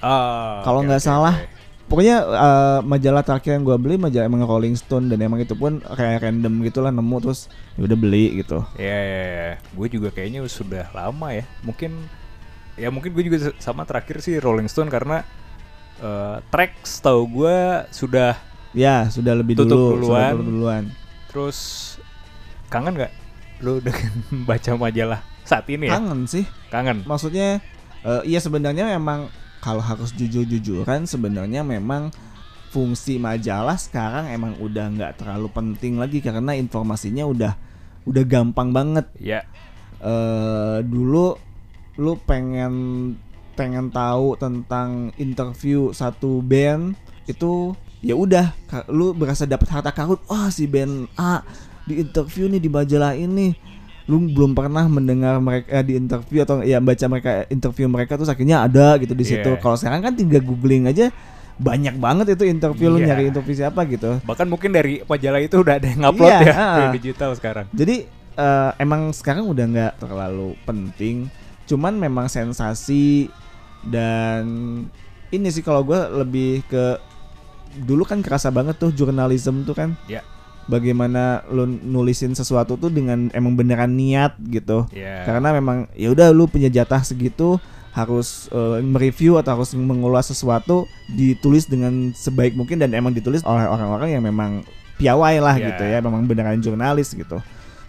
Ah, 0.02 0.66
Kalau 0.66 0.83
oke, 0.83 0.90
nggak 0.90 0.99
oke, 0.99 1.07
salah, 1.07 1.35
oke. 1.38 1.47
pokoknya 1.87 2.16
eh, 2.26 2.78
majalah 2.83 3.23
terakhir 3.23 3.54
yang 3.54 3.62
gue 3.62 3.78
beli 3.78 3.95
majalah 3.95 4.26
emang 4.26 4.42
Rolling 4.42 4.75
Stone 4.75 5.07
dan 5.07 5.23
emang 5.23 5.38
itu 5.38 5.54
pun 5.54 5.78
kayak 5.78 6.26
random 6.26 6.59
gitulah 6.61 6.90
nemu 6.90 7.16
terus 7.23 7.47
ya 7.78 7.87
udah 7.87 7.95
beli 7.95 8.42
gitu 8.42 8.66
Ya, 8.75 8.99
ya, 8.99 9.23
ya. 9.23 9.50
gue 9.62 9.87
juga 9.88 10.11
kayaknya 10.11 10.42
sudah 10.45 10.90
lama 10.90 11.31
ya. 11.31 11.47
Mungkin 11.62 11.95
ya 12.75 12.90
mungkin 12.90 13.14
gue 13.14 13.23
juga 13.23 13.38
sama 13.62 13.87
terakhir 13.87 14.19
sih 14.19 14.42
Rolling 14.42 14.66
Stone 14.66 14.90
karena 14.90 15.23
eh 16.02 16.37
track 16.50 16.83
setahu 16.83 17.31
gue 17.31 17.57
sudah 17.95 18.35
ya 18.75 19.07
sudah 19.07 19.38
lebih 19.38 19.54
Tutup 19.54 19.71
dulu 19.71 20.02
sudah 20.02 20.02
duluan. 20.02 20.33
tutup 20.35 20.47
duluan 20.50 20.85
terus 21.31 21.59
kangen 22.66 22.99
nggak 22.99 23.12
lu 23.62 23.78
dengan 23.78 24.12
baca 24.49 24.71
majalah 24.76 25.21
saat 25.42 25.66
ini 25.71 25.90
ya? 25.90 25.99
kangen 25.99 26.26
sih 26.26 26.45
Kangen. 26.71 27.07
maksudnya 27.07 27.62
eh, 28.02 28.23
iya 28.26 28.38
sebenarnya 28.38 28.87
memang 28.99 29.31
kalau 29.62 29.83
harus 29.83 30.11
jujur-jujuran 30.19 31.07
sebenarnya 31.07 31.62
memang 31.62 32.11
fungsi 32.75 33.21
majalah 33.21 33.76
sekarang 33.76 34.33
emang 34.33 34.57
udah 34.59 34.90
nggak 34.90 35.12
terlalu 35.23 35.49
penting 35.52 36.00
lagi 36.00 36.19
karena 36.25 36.57
informasinya 36.57 37.28
udah 37.28 37.52
udah 38.09 38.25
gampang 38.26 38.75
banget 38.75 39.07
Ya, 39.21 39.47
eh 40.02 40.78
dulu 40.83 41.38
lu 42.00 42.19
pengen 42.25 42.75
pengen 43.52 43.92
tahu 43.92 44.35
tentang 44.40 45.12
interview 45.21 45.92
satu 45.92 46.40
band 46.40 46.97
itu 47.28 47.76
ya 48.02 48.16
udah 48.16 48.50
lu 48.90 49.12
berasa 49.14 49.47
dapat 49.47 49.69
harta 49.71 49.92
karun 49.95 50.19
wah 50.26 50.49
si 50.49 50.64
band 50.66 51.07
A 51.14 51.45
di 51.92 52.00
interview 52.00 52.49
nih 52.49 52.58
di 52.58 52.66
majalah 52.66 53.12
ini 53.12 53.52
lu 54.02 54.18
belum 54.26 54.50
pernah 54.50 54.88
mendengar 54.88 55.38
mereka 55.38 55.78
di 55.80 55.94
interview 55.94 56.42
atau 56.42 56.58
ya 56.61 56.80
baca 56.80 57.04
mereka 57.06 57.30
interview 57.46 57.87
mereka 57.87 58.16
tuh 58.16 58.26
akhirnya 58.26 58.64
ada 58.64 58.96
gitu 58.96 59.12
di 59.12 59.22
situ 59.22 59.46
Iya. 59.46 59.61
kalau 59.61 59.76
sekarang 59.76 60.00
kan 60.00 60.12
tinggal 60.12 60.40
googling 60.40 60.88
aja 60.88 61.12
banyak 61.54 61.94
banget 61.96 62.34
itu 62.34 62.49
interview 62.49 62.90
lu 62.90 62.99
Iya. 62.99 63.12
nyari 63.12 63.30
interview 63.30 63.54
siapa 63.54 63.84
gitu 63.87 64.18
bahkan 64.25 64.49
mungkin 64.49 64.72
dari 64.72 65.04
majalah 65.04 65.38
itu 65.38 65.54
udah 65.54 65.75
ada 65.76 65.87
yang 65.87 66.02
upload 66.02 66.32
Iya, 66.32 66.40
ya 66.42 66.56
di 66.75 66.99
digital 66.99 67.30
sekarang. 67.37 67.70
Jadi 67.70 67.96
eh, 68.32 68.70
emang 68.80 69.12
sekarang 69.12 69.44
udah 69.44 69.64
nggak 69.68 69.92
terlalu 70.00 70.56
penting, 70.64 71.28
cuman 71.64 71.92
memang 71.94 72.26
sensasi 72.26 73.28
dan 73.84 74.42
ini 75.28 75.49
sih 75.49 75.61
kalau 75.61 75.82
gue 75.82 76.00
lebih 76.16 76.64
ke 76.66 76.99
dulu 77.78 78.02
kan 78.02 78.20
kerasa 78.20 78.49
banget 78.49 78.76
tuh 78.76 78.90
jurnalisme 78.90 79.62
tuh 79.62 79.72
kan. 79.72 79.90
Ya. 80.04 80.20
Bagaimana 80.64 81.42
lu 81.49 81.66
nulisin 81.66 82.33
sesuatu 82.33 82.75
tuh 82.75 82.87
dengan 82.87 83.28
emang 83.31 83.52
beneran 83.52 83.92
niat 83.92 84.38
gitu. 84.45 84.87
Ya. 84.90 85.23
Karena 85.23 85.50
memang 85.50 85.90
ya 85.92 86.11
udah 86.11 86.31
lu 86.31 86.47
punya 86.47 86.66
jatah 86.66 87.02
segitu, 87.02 87.59
harus 87.90 88.47
eh, 88.49 88.78
mereview 88.81 89.37
atau 89.37 89.59
harus 89.59 89.75
mengulas 89.75 90.26
sesuatu 90.26 90.87
ditulis 91.09 91.66
dengan 91.66 92.11
sebaik 92.12 92.54
mungkin 92.54 92.78
dan 92.78 92.95
emang 92.95 93.12
ditulis 93.12 93.42
oleh 93.42 93.66
orang-orang 93.66 94.14
yang 94.14 94.23
memang 94.23 94.62
piawai 94.97 95.37
lah 95.38 95.57
Ya. 95.57 95.75
gitu 95.75 95.85
ya, 95.85 95.99
memang 95.99 96.25
beneran 96.25 96.59
jurnalis 96.59 97.12
gitu. 97.12 97.42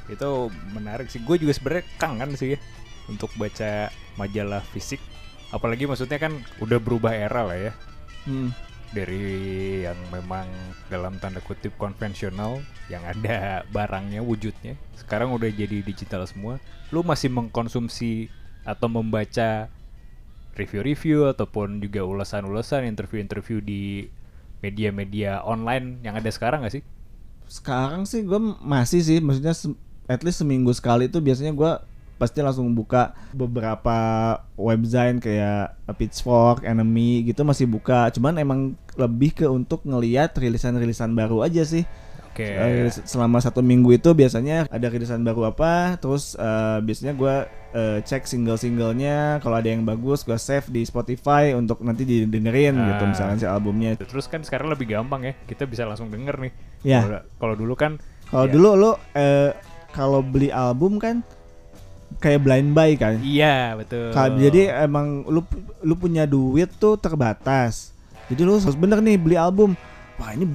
itu 0.04 0.30
menarik 0.76 1.08
sih 1.08 1.18
gue 1.18 1.40
juga 1.40 1.56
sebenarnya 1.56 1.88
kangen 1.96 2.36
sih 2.36 2.54
ya 2.54 2.60
untuk 3.08 3.32
baca 3.34 3.88
majalah 4.14 4.60
fisik 4.70 5.00
apalagi 5.50 5.88
maksudnya 5.88 6.20
kan 6.20 6.36
udah 6.60 6.76
berubah 6.78 7.16
era 7.16 7.42
lah 7.42 7.56
ya 7.56 7.72
Hmm. 8.28 8.52
Dari 8.94 9.26
yang 9.84 9.98
memang 10.14 10.46
dalam 10.88 11.18
tanda 11.18 11.42
kutip 11.42 11.74
konvensional 11.82 12.62
yang 12.88 13.02
ada 13.04 13.66
barangnya 13.74 14.22
wujudnya 14.22 14.78
sekarang 14.96 15.34
udah 15.34 15.50
jadi 15.50 15.82
digital 15.82 16.24
semua 16.30 16.62
lu 16.94 17.02
masih 17.02 17.34
mengkonsumsi 17.34 18.30
atau 18.64 18.88
membaca 18.88 19.68
review-review 20.54 21.34
ataupun 21.34 21.82
juga 21.82 22.06
ulasan-ulasan 22.06 22.86
interview-interview 22.86 23.60
di 23.60 24.08
media-media 24.64 25.44
online 25.44 26.00
yang 26.06 26.16
ada 26.16 26.30
sekarang 26.32 26.64
gak 26.64 26.80
sih? 26.80 26.84
Sekarang 27.50 28.08
sih 28.08 28.24
gue 28.24 28.40
masih 28.64 29.02
sih, 29.04 29.20
maksudnya 29.20 29.52
at 30.08 30.22
least 30.24 30.40
seminggu 30.40 30.72
sekali 30.72 31.12
itu 31.12 31.20
biasanya 31.20 31.52
gue 31.52 31.72
pasti 32.24 32.40
langsung 32.40 32.72
buka 32.72 33.12
beberapa 33.36 33.98
website 34.56 35.20
kayak 35.20 35.76
Pitchfork, 35.94 36.64
Enemy 36.64 37.28
gitu 37.28 37.44
masih 37.44 37.68
buka. 37.68 38.08
Cuman 38.10 38.40
emang 38.40 38.60
lebih 38.96 39.36
ke 39.36 39.46
untuk 39.46 39.84
ngeliat 39.84 40.32
rilisan-rilisan 40.34 41.12
baru 41.12 41.44
aja 41.44 41.62
sih. 41.62 41.84
Oke. 42.32 42.50
Eh, 42.50 42.90
se- 42.90 43.06
selama 43.06 43.38
satu 43.38 43.62
minggu 43.62 43.94
itu 43.94 44.10
biasanya 44.10 44.66
ada 44.66 44.88
rilisan 44.88 45.22
baru 45.22 45.52
apa, 45.52 46.00
terus 46.00 46.34
eh, 46.34 46.78
biasanya 46.82 47.14
gue 47.14 47.36
eh, 47.74 47.98
cek 48.02 48.26
single-singlenya, 48.26 49.38
kalau 49.38 49.58
ada 49.58 49.66
yang 49.66 49.82
bagus 49.82 50.22
gue 50.22 50.34
save 50.36 50.66
di 50.68 50.82
Spotify 50.82 51.54
untuk 51.54 51.82
nanti 51.82 52.06
didengerin 52.06 52.74
gitu 52.74 53.04
Ah. 53.06 53.10
misalkan 53.10 53.38
si 53.38 53.46
albumnya. 53.46 53.98
Terus 53.98 54.26
kan 54.26 54.42
sekarang 54.42 54.70
lebih 54.70 54.90
gampang 54.90 55.26
ya, 55.26 55.34
kita 55.46 55.66
bisa 55.66 55.86
langsung 55.86 56.10
denger 56.10 56.38
nih. 56.40 56.54
Ya. 56.82 57.02
Kalau- 57.06 57.26
Kalau 57.38 57.56
dulu 57.56 57.74
kan 57.76 57.92
Kalau 58.26 58.50
Ya. 58.50 58.52
dulu 58.52 58.70
lo 58.74 58.92
eh, 59.14 59.54
kalau 59.90 60.26
beli 60.26 60.50
album 60.50 60.98
kan 60.98 61.22
kayak 62.16 62.40
blind 62.40 62.70
buy 62.72 62.94
kan. 62.94 63.18
iya 63.20 63.74
betul. 63.74 64.10
Ka- 64.10 64.30
Jadi 64.32 64.68
emang 64.68 65.26
lu 65.26 65.42
lu 65.80 65.94
punya 65.94 66.24
duit 66.24 66.70
tuh 66.74 66.96
terbatas. 66.96 67.94
Jadi 68.26 68.42
lu 68.42 68.56
harus 68.56 68.74
bener 68.74 68.98
nih 68.98 69.16
beli 69.16 69.36
album. 69.36 69.74
Wah 70.14 70.30
ini 70.30 70.46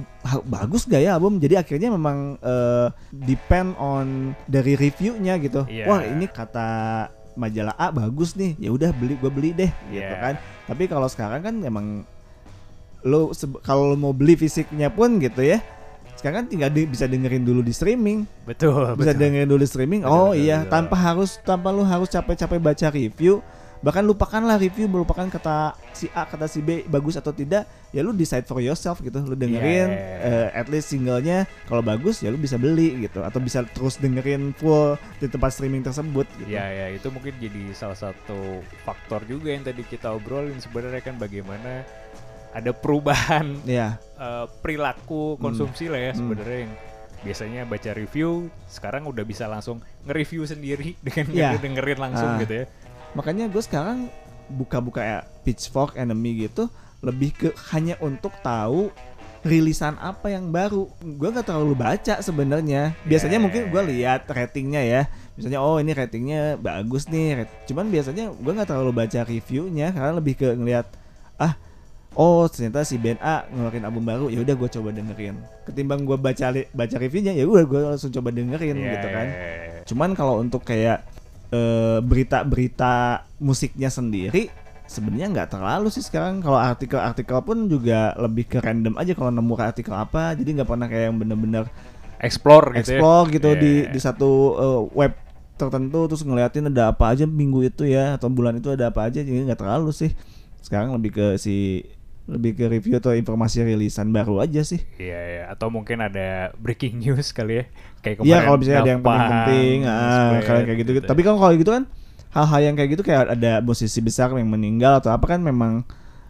bagus 0.43 0.83
gak 0.83 0.99
ya 0.99 1.13
album? 1.13 1.35
Jadi 1.35 1.53
akhirnya 1.53 1.89
memang 1.89 2.35
eh, 2.37 2.87
depend 3.11 3.75
on 3.75 4.05
dari 4.45 4.73
reviewnya 4.73 5.35
gitu. 5.37 5.63
Iya. 5.65 5.85
Wah 5.85 6.01
ini 6.01 6.25
kata 6.25 6.69
majalah 7.35 7.73
A 7.73 7.89
bagus 7.89 8.33
nih. 8.33 8.55
Ya 8.57 8.69
udah 8.69 8.89
beli 8.91 9.15
gue 9.15 9.27
beli 9.27 9.49
deh 9.51 9.71
gitu 9.89 9.99
Iya. 10.05 10.17
kan. 10.17 10.35
Tapi 10.65 10.83
kalau 10.85 11.05
sekarang 11.05 11.41
kan 11.41 11.55
emang 11.61 12.07
lu 12.99 13.31
kalau 13.61 13.95
mau 13.95 14.11
beli 14.11 14.35
fisiknya 14.35 14.87
pun 14.87 15.17
gitu 15.17 15.39
ya. 15.41 15.63
Sekarang 16.19 16.43
kan 16.43 16.47
tinggal 16.51 16.67
di- 16.67 16.83
bisa 16.83 17.07
dengerin 17.07 17.47
dulu 17.47 17.63
di 17.63 17.71
streaming 17.71 18.27
betul, 18.43 18.91
bisa 18.99 19.15
betul. 19.15 19.23
dengerin 19.23 19.47
dulu 19.47 19.63
di 19.63 19.69
streaming. 19.71 20.01
Betul, 20.03 20.11
oh 20.11 20.35
betul, 20.35 20.43
iya, 20.43 20.57
betul. 20.67 20.71
tanpa 20.75 20.95
harus 20.99 21.39
tanpa 21.41 21.71
lu 21.71 21.87
harus 21.87 22.11
capek-capek 22.11 22.59
baca 22.59 22.87
review. 22.91 23.39
Bahkan 23.79 24.03
lupakanlah 24.03 24.59
review, 24.59 24.91
melupakan 24.91 25.23
kata 25.23 25.71
si 25.95 26.11
A, 26.11 26.27
kata 26.27 26.51
si 26.51 26.59
B 26.59 26.83
bagus 26.83 27.15
atau 27.15 27.31
tidak. 27.31 27.63
Ya 27.95 28.03
lu 28.03 28.11
decide 28.11 28.43
for 28.43 28.59
yourself 28.59 28.99
gitu. 28.99 29.15
Lu 29.23 29.39
dengerin 29.39 29.87
Yeah. 29.87 30.51
eh, 30.51 30.59
at 30.59 30.67
least 30.67 30.91
singlenya 30.91 31.47
kalau 31.63 31.79
bagus 31.79 32.19
ya 32.19 32.27
lu 32.27 32.35
bisa 32.35 32.59
beli 32.59 33.07
gitu 33.07 33.23
atau 33.23 33.39
bisa 33.39 33.63
terus 33.63 33.95
dengerin 33.95 34.51
full 34.51 34.99
di 35.17 35.31
tempat 35.31 35.55
streaming 35.55 35.79
tersebut 35.79 36.27
gitu. 36.35 36.51
Ya 36.51 36.67
ya 36.67 36.91
itu 36.91 37.07
mungkin 37.07 37.31
jadi 37.39 37.71
salah 37.71 37.95
satu 37.95 38.59
faktor 38.83 39.23
juga 39.23 39.55
yang 39.55 39.63
tadi 39.63 39.87
kita 39.87 40.11
obrolin 40.11 40.59
sebenarnya 40.59 40.99
kan 40.99 41.15
bagaimana 41.15 41.87
ada 42.51 42.71
perubahan 42.71 43.61
Iya. 43.63 43.97
eh, 44.15 44.45
perilaku 44.59 45.37
konsumsi 45.37 45.85
lah 45.85 46.01
ya 46.01 46.11
Hmm. 46.11 46.19
sebenarnya 46.25 46.59
yang 46.63 46.73
biasanya 47.19 47.61
baca 47.63 47.91
review 47.91 48.29
sekarang 48.65 49.03
udah 49.03 49.21
bisa 49.21 49.43
langsung 49.43 49.79
nge-review 50.03 50.43
sendiri 50.43 50.95
dengan 51.05 51.25
Iya. 51.29 51.49
dengerin 51.55 51.99
langsung 51.99 52.29
Ah. 52.31 52.39
gitu 52.39 52.53
ya. 52.53 52.65
Makanya 53.11 53.45
gue 53.47 53.59
sekarang 53.59 54.07
buka-buka 54.47 55.01
ya 55.01 55.19
Pitchfork 55.41 55.93
Enemy 55.93 56.47
gitu 56.47 56.69
lebih 56.99 57.31
ke 57.31 57.49
hanya 57.69 57.95
untuk 57.99 58.33
tahu 58.39 58.89
rilisan 59.39 59.95
apa 59.95 60.29
yang 60.29 60.49
baru. 60.49 60.89
Gue 60.99 61.29
nggak 61.29 61.47
terlalu 61.47 61.71
baca 61.73 62.19
sebenarnya. 62.19 62.91
Biasanya 63.03 63.35
Yeah. 63.35 63.43
mungkin 63.43 63.61
gue 63.67 63.81
lihat 63.89 64.27
ratingnya 64.27 64.81
ya. 64.81 65.01
Misalnya 65.33 65.59
oh 65.59 65.77
ini 65.77 65.91
ratingnya 65.91 66.55
bagus 66.55 67.07
nih. 67.07 67.47
Cuman 67.65 67.87
biasanya 67.87 68.29
gue 68.29 68.51
nggak 68.51 68.67
terlalu 68.67 68.91
baca 68.91 69.19
reviewnya 69.21 69.89
karena 69.89 70.11
lebih 70.13 70.35
ke 70.35 70.47
ngelihat 70.51 70.87
ah 71.37 71.55
oh 72.19 72.43
ternyata 72.51 72.83
si 72.83 72.99
band 72.99 73.23
A 73.23 73.47
ngeluarin 73.47 73.87
album 73.87 74.03
baru 74.03 74.27
ya 74.27 74.43
udah 74.43 74.55
gue 74.55 74.69
coba 74.69 74.91
dengerin. 74.91 75.39
Ketimbang 75.63 76.03
gue 76.03 76.19
baca 76.19 76.45
baca 76.51 76.95
reviewnya 76.99 77.31
ya 77.31 77.47
udah 77.47 77.63
gue 77.63 77.79
langsung 77.95 78.11
coba 78.11 78.29
dengerin 78.29 78.75
Iya, 78.75 78.91
gitu 78.93 79.07
kan. 79.07 79.27
iya, 79.31 79.47
iya. 79.71 79.81
Cuman 79.87 80.09
kalau 80.13 80.37
untuk 80.37 80.67
kayak 80.67 81.07
eh, 81.49 81.97
berita-berita 82.03 83.23
musiknya 83.39 83.87
sendiri 83.87 84.51
sebenarnya 84.83 85.29
nggak 85.29 85.49
terlalu 85.53 85.87
sih 85.87 86.01
sekarang 86.01 86.41
kalau 86.41 86.57
artikel-artikel 86.57 87.39
pun 87.39 87.69
juga 87.69 88.17
lebih 88.17 88.49
ke 88.49 88.57
random 88.57 88.97
aja 88.97 89.13
kalau 89.13 89.29
nemu 89.29 89.53
artikel 89.55 89.93
apa 89.93 90.33
jadi 90.33 90.49
nggak 90.59 90.69
pernah 90.69 90.89
kayak 90.89 91.05
yang 91.13 91.17
bener-bener 91.17 91.63
explore 92.17 92.73
gitu 92.73 92.97
explore 92.97 93.29
ya. 93.29 93.33
gitu 93.37 93.49
Iya, 93.53 93.61
di 93.61 93.71
iya. 93.85 93.89
di 93.93 93.99
satu 94.01 94.29
eh, 94.57 94.81
web 94.97 95.13
tertentu 95.55 96.09
terus 96.09 96.25
ngeliatin 96.25 96.73
ada 96.73 96.89
apa 96.89 97.13
aja 97.13 97.29
minggu 97.29 97.69
itu 97.69 97.85
ya 97.85 98.17
atau 98.17 98.33
bulan 98.33 98.57
itu 98.57 98.73
ada 98.73 98.89
apa 98.89 99.05
aja 99.05 99.21
jadi 99.21 99.45
nggak 99.45 99.61
terlalu 99.61 99.93
sih 99.93 100.09
sekarang 100.59 100.89
lebih 100.97 101.11
ke 101.13 101.25
si 101.37 101.85
lebih 102.29 102.51
ke 102.53 102.65
review 102.67 102.95
atau 102.95 103.11
informasi 103.11 103.61
rilisan 103.63 104.09
baru 104.09 104.39
aja 104.39 104.61
sih 104.61 104.77
Iya, 104.95 105.19
iya. 105.19 105.43
atau 105.49 105.67
mungkin 105.67 105.97
ada 105.99 106.53
breaking 106.55 107.01
news 107.01 107.29
kali 107.29 107.59
ya. 107.59 107.65
Kayak 107.99 108.15
kemarin 108.17 108.29
Iya 108.29 108.37
kalau 108.39 108.57
misalnya 108.57 108.79
ada 108.79 108.91
yang 108.91 109.01
penting-penting, 109.01 109.77
ah, 109.83 110.29
kayak 110.39 110.63
kayak 110.63 110.77
gitu. 110.79 110.89
Tapi 111.03 111.21
kan 111.21 111.33
kalau 111.35 111.53
gitu 111.53 111.71
kan 111.71 111.83
hal-hal 112.29 112.59
yang 112.61 112.75
kayak 112.77 112.89
gitu 112.91 113.01
kayak 113.01 113.21
ada 113.33 113.51
musisi 113.59 113.99
besar 113.99 114.29
yang 114.31 114.47
meninggal 114.47 115.01
atau 115.01 115.09
apa 115.09 115.25
kan 115.25 115.41
memang 115.41 115.81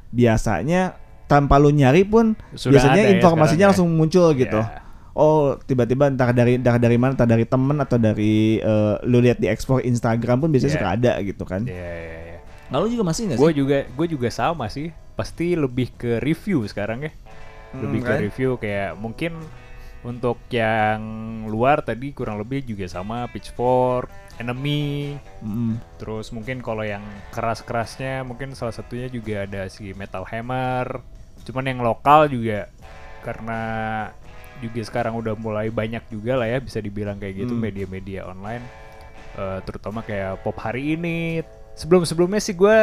biasanya 0.10 0.96
tanpa 1.28 1.56
lu 1.56 1.70
nyari 1.70 2.02
pun 2.04 2.34
Sudah 2.54 2.74
biasanya 2.74 3.02
ada 3.02 3.12
ya 3.12 3.16
informasinya 3.16 3.66
ya. 3.66 3.70
langsung 3.70 3.90
muncul 3.92 4.34
gitu. 4.34 4.58
Iya. 4.58 4.88
Oh 5.14 5.60
tiba-tiba 5.60 6.08
entah 6.08 6.32
dari 6.32 6.56
entah 6.56 6.80
dari 6.80 6.96
mana, 6.96 7.14
entah 7.14 7.28
dari 7.28 7.44
temen 7.44 7.76
atau 7.78 7.98
dari 7.98 8.58
eh, 8.58 8.96
lu 9.04 9.20
lihat 9.20 9.38
di 9.38 9.46
explore 9.46 9.84
Instagram 9.84 10.40
pun 10.40 10.50
biasanya 10.50 10.72
Iya. 10.72 10.78
suka 10.80 10.90
ada 10.90 11.12
gitu 11.22 11.44
kan. 11.44 11.62
Iya, 11.64 11.76
iya, 11.76 12.18
iya. 12.26 12.38
Lalu 12.70 12.86
juga 12.94 13.04
masih 13.04 13.22
nggak 13.28 13.38
Gue 13.38 13.52
sih? 13.52 13.58
juga 13.58 13.78
gue 13.84 14.08
juga 14.08 14.30
sama 14.30 14.66
sih. 14.70 14.90
Pasti 15.20 15.52
lebih 15.60 15.92
ke 16.00 16.12
review 16.24 16.64
sekarang 16.72 17.00
ya. 17.04 17.12
Lebih 17.84 18.00
Hmm, 18.00 18.08
ke 18.08 18.14
kan? 18.16 18.20
review 18.24 18.52
kayak 18.56 18.96
mungkin 18.96 19.36
untuk 20.00 20.40
yang 20.48 21.02
luar 21.52 21.84
tadi 21.84 22.16
kurang 22.16 22.40
lebih 22.40 22.64
juga 22.64 22.88
sama 22.88 23.28
Pitchfork, 23.28 24.08
Enemy, 24.40 25.20
Mm-mm. 25.44 25.76
terus 26.00 26.32
mungkin 26.32 26.64
kalau 26.64 26.88
yang 26.88 27.04
keras-kerasnya 27.36 28.24
mungkin 28.24 28.56
salah 28.56 28.72
satunya 28.72 29.12
juga 29.12 29.44
ada 29.44 29.68
si 29.68 29.92
Metal 29.92 30.24
Hammer. 30.24 31.04
Cuman 31.44 31.68
yang 31.68 31.80
lokal 31.84 32.32
juga 32.32 32.72
karena 33.28 33.62
juga 34.64 34.82
sekarang 34.88 35.16
udah 35.20 35.36
mulai 35.36 35.68
banyak 35.72 36.04
juga 36.08 36.40
lah 36.40 36.48
ya 36.48 36.60
bisa 36.64 36.80
dibilang 36.80 37.20
kayak 37.20 37.48
gitu 37.48 37.56
Hmm. 37.56 37.60
media-media 37.60 38.24
online 38.28 38.64
Eh, 39.40 39.60
terutama 39.64 40.02
kayak 40.04 40.42
pop 40.44 40.58
hari 40.60 40.98
ini 41.00 41.40
sebelum-sebelumnya 41.78 42.42
sih 42.44 42.58
gue 42.58 42.80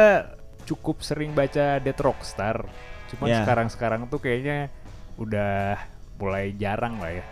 cukup 0.67 0.99
sering 0.99 1.31
baca 1.31 1.79
Dead 1.79 1.95
Rockstar 1.95 2.67
cuman 3.07 3.27
Ya. 3.27 3.39
sekarang-sekarang 3.41 4.11
tuh 4.11 4.19
kayaknya 4.19 4.67
udah 5.15 5.79
mulai 6.19 6.51
jarang 6.53 6.99
lah 6.99 7.13
ya 7.13 7.25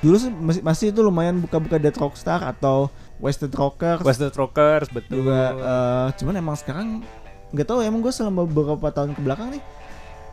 Dulu 0.00 0.16
sih 0.16 0.32
masih, 0.32 0.62
masih 0.64 0.86
itu 0.90 1.00
lumayan 1.00 1.38
buka-buka 1.38 1.76
Dead 1.76 1.92
Rockstar 1.92 2.40
atau 2.40 2.88
Wasted 3.20 3.52
Rockers. 3.52 4.00
Wasted 4.00 4.32
Rockers 4.32 4.88
betul 4.88 5.20
juga 5.20 5.40
eh, 5.52 6.08
cuman 6.16 6.34
emang 6.34 6.56
sekarang 6.56 7.04
nggak 7.52 7.66
tahu 7.68 7.84
emang 7.84 8.00
gue 8.00 8.08
selama 8.08 8.48
beberapa 8.48 8.88
tahun 8.88 9.12
ke 9.12 9.20
belakang 9.20 9.52
nih 9.52 9.62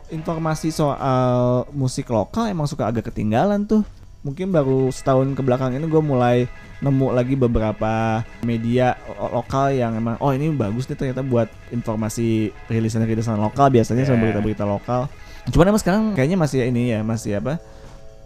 informasi 0.08 0.72
soal 0.72 1.68
musik 1.70 2.08
lokal 2.08 2.48
emang 2.48 2.64
suka 2.64 2.88
agak 2.88 3.12
ketinggalan 3.12 3.68
tuh 3.68 3.84
mungkin 4.18 4.50
baru 4.50 4.90
setahun 4.90 5.30
ke 5.32 5.40
belakang 5.40 5.72
ini 5.72 5.86
gue 5.86 6.02
mulai 6.02 6.50
nemu 6.78 7.06
lagi 7.10 7.34
beberapa 7.34 8.20
media 8.42 8.98
lo- 9.06 9.38
lokal 9.38 9.70
yang 9.70 9.94
emang 9.94 10.18
oh 10.18 10.30
ini 10.30 10.50
bagus 10.50 10.86
nih 10.86 10.98
ternyata 10.98 11.22
buat 11.22 11.46
informasi 11.70 12.50
rilisan-rilisan 12.66 13.38
lokal 13.38 13.70
biasanya 13.70 14.02
sama 14.02 14.18
Yeah. 14.18 14.24
berita-berita 14.34 14.64
lokal 14.64 15.06
cuman 15.48 15.70
emang 15.70 15.80
sekarang 15.80 16.02
kayaknya 16.12 16.36
masih 16.36 16.66
ini 16.66 16.92
ya 16.92 17.00
masih 17.00 17.38
apa 17.38 17.62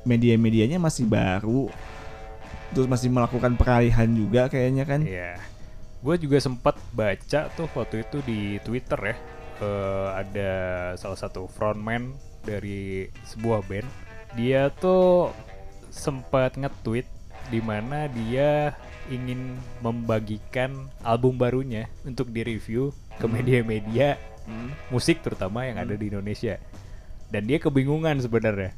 media-medianya 0.02 0.76
masih 0.76 1.04
baru 1.04 1.68
terus 2.72 2.88
masih 2.88 3.12
melakukan 3.12 3.52
peralihan 3.54 4.08
juga 4.08 4.48
kayaknya 4.48 4.84
kan 4.84 5.00
Iya. 5.04 5.36
Gue 6.02 6.18
juga 6.18 6.42
sempat 6.42 6.74
baca 6.90 7.46
tuh 7.52 7.70
waktu 7.70 8.02
itu 8.02 8.18
di 8.26 8.40
Twitter 8.58 8.98
ya. 8.98 9.16
eh, 9.62 10.08
ada 10.18 10.52
salah 10.98 11.14
satu 11.14 11.46
frontman 11.46 12.10
dari 12.42 13.06
sebuah 13.22 13.62
band. 13.62 13.86
Dia 14.34 14.66
tuh 14.74 15.30
sempat 15.92 16.56
nge-tweet 16.56 17.04
di 17.52 17.60
mana 17.60 18.08
dia 18.08 18.72
ingin 19.06 19.60
membagikan 19.84 20.88
album 21.04 21.36
barunya 21.36 21.90
untuk 22.02 22.32
direview 22.32 22.90
ke 23.20 23.26
Hmm. 23.28 23.34
media-media 23.36 24.16
musik 24.88 25.20
terutama 25.20 25.68
yang 25.68 25.76
ada 25.78 25.92
di 25.92 26.08
Indonesia. 26.08 26.56
Dan 27.28 27.44
dia 27.44 27.60
kebingungan 27.60 28.18
sebenarnya 28.18 28.72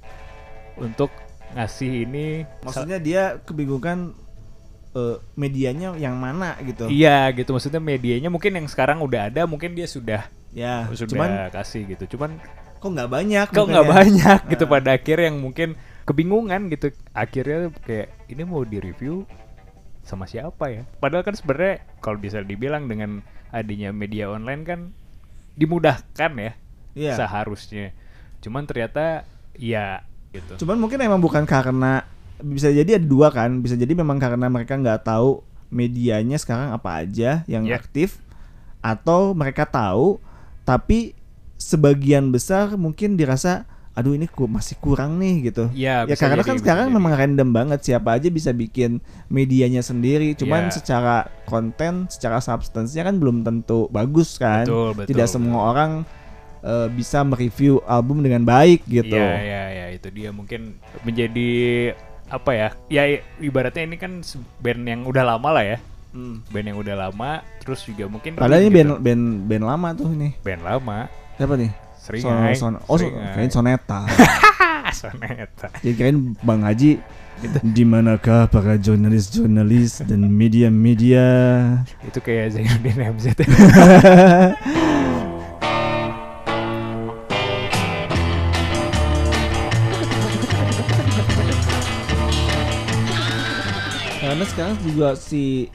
untuk 0.75 1.11
ngasih 1.55 2.07
ini 2.07 2.27
Maksudnya 2.67 2.99
dia 2.99 3.23
kebingungan 3.43 4.15
eh, 4.95 5.17
medianya 5.35 5.95
yang 5.99 6.19
mana 6.19 6.55
gitu. 6.63 6.87
Iya 6.87 7.31
gitu 7.35 7.51
maksudnya 7.51 7.83
medianya 7.83 8.31
mungkin 8.31 8.55
yang 8.55 8.67
sekarang 8.67 9.03
udah 9.03 9.31
ada 9.31 9.47
mungkin 9.47 9.75
dia 9.75 9.87
sudah 9.87 10.27
Ya, 10.55 10.87
sudah 10.95 11.11
cuman 11.11 11.31
kasih 11.51 11.83
gitu. 11.95 12.15
Cuman 12.15 12.39
kok 12.79 12.91
nggak 12.95 13.11
banyak 13.11 13.47
kok 13.51 13.67
nggak 13.67 13.89
banyak 13.91 14.41
gitu 14.55 14.65
Nah. 14.67 14.73
pada 14.79 14.91
akhirnya 14.95 15.27
yang 15.35 15.39
mungkin 15.43 15.75
kebingungan 16.05 16.69
gitu. 16.69 16.93
Akhirnya 17.11 17.73
kayak 17.83 18.13
ini 18.29 18.43
mau 18.43 18.63
di 18.63 18.79
review 18.79 19.25
sama 20.05 20.25
siapa 20.25 20.69
ya? 20.69 20.83
Padahal 21.01 21.25
kan 21.25 21.33
sebenarnya 21.33 21.81
kalau 21.99 22.17
bisa 22.17 22.41
dibilang 22.41 22.87
dengan 22.87 23.25
adanya 23.51 23.91
media 23.91 24.29
online 24.29 24.63
kan 24.63 24.81
dimudahkan 25.55 26.33
ya 26.37 26.53
Iya. 26.95 27.15
seharusnya. 27.17 27.91
Cuman 28.39 28.69
ternyata 28.69 29.25
ya 29.57 30.05
gitu. 30.31 30.63
Cuman 30.63 30.79
mungkin 30.79 31.01
emang 31.01 31.19
bukan 31.19 31.43
karena 31.43 32.05
bisa 32.39 32.69
jadi 32.69 32.99
ada 32.99 33.07
dua 33.07 33.31
kan, 33.31 33.63
bisa 33.63 33.75
jadi 33.75 33.95
memang 33.95 34.19
karena 34.19 34.47
mereka 34.47 34.75
nggak 34.75 35.07
tahu 35.07 35.41
medianya 35.71 36.37
sekarang 36.37 36.71
apa 36.71 37.03
aja 37.03 37.43
yang 37.49 37.65
Ya. 37.67 37.81
aktif 37.81 38.21
atau 38.79 39.33
mereka 39.33 39.65
tahu 39.65 40.21
tapi 40.63 41.17
sebagian 41.57 42.29
besar 42.29 42.77
mungkin 42.77 43.17
dirasa 43.17 43.65
aduh 43.95 44.11
ini 44.11 44.27
ku 44.27 44.51
masih 44.51 44.75
kurang 44.79 45.23
nih 45.23 45.49
gitu. 45.49 45.71
Ya, 45.71 46.03
ya 46.03 46.11
bisa 46.11 46.27
karena 46.27 46.43
jadi, 46.43 46.51
kan 46.51 46.57
sekarang 46.59 46.87
jadi. 46.91 46.97
memang 46.99 47.13
random 47.15 47.49
banget 47.51 47.81
siapa 47.81 48.19
aja 48.19 48.27
bisa 48.27 48.51
bikin 48.51 48.99
medianya 49.31 49.81
sendiri. 49.81 50.35
Cuman 50.35 50.67
Ya. 50.67 50.75
secara 50.75 51.17
konten, 51.47 52.11
secara 52.11 52.43
substance-nya 52.43 53.07
kan 53.07 53.23
belum 53.23 53.43
tentu 53.43 53.87
bagus 53.89 54.35
kan. 54.35 54.67
Betul, 54.67 54.99
betul, 54.99 55.09
Tidak 55.15 55.27
betul. 55.27 55.35
semua 55.39 55.61
orang 55.71 55.91
eh, 56.61 56.89
bisa 56.91 57.23
mereview 57.23 57.79
album 57.85 58.19
dengan 58.19 58.43
baik 58.43 58.83
gitu. 58.85 59.15
Iya, 59.15 59.37
iya, 59.39 59.63
iya, 59.71 59.87
itu 59.93 60.09
dia 60.11 60.33
mungkin 60.33 60.75
menjadi 61.05 61.51
apa 62.27 62.51
ya? 62.51 62.69
Ya 62.89 63.03
ibaratnya 63.39 63.85
ini 63.85 63.95
kan 63.95 64.25
band 64.59 64.83
yang 64.83 65.05
udah 65.05 65.23
lama 65.23 65.55
lah 65.55 65.63
ya. 65.63 65.79
Hmm. 66.11 66.41
Band 66.49 66.67
yang 66.67 66.79
udah 66.79 66.97
lama, 66.97 67.43
terus 67.61 67.85
juga 67.85 68.09
mungkin 68.09 68.35
Padahal 68.35 68.65
ini 68.65 68.71
gitu. 68.71 68.77
band 68.81 68.91
band 69.03 69.25
band 69.45 69.65
lama 69.67 69.89
tuh 69.93 70.09
ini. 70.09 70.31
band 70.41 70.63
lama. 70.63 70.99
Siapa 71.37 71.55
nih? 71.55 71.71
Seringai. 72.05 72.53
Son, 72.53 72.77
son, 72.77 72.85
oh, 72.85 73.01
so, 73.01 73.09
Seringai. 73.09 73.33
kayaknya 73.33 73.53
Soneta. 73.57 74.01
Soneta. 75.01 75.73
Jadi 75.81 75.95
kirain 75.97 76.37
Bang 76.45 76.61
Haji 76.61 77.01
di 77.65 77.85
manakah 77.89 78.45
para 78.53 78.77
jurnalis-jurnalis 78.77 80.05
dan 80.05 80.29
media-media? 80.29 81.25
Itu 82.05 82.21
kayak 82.21 82.61
Zainuddin 82.61 83.09
MZ. 83.09 83.27
Karena 94.21 94.45
sekarang 94.45 94.77
juga 94.85 95.17
si 95.17 95.73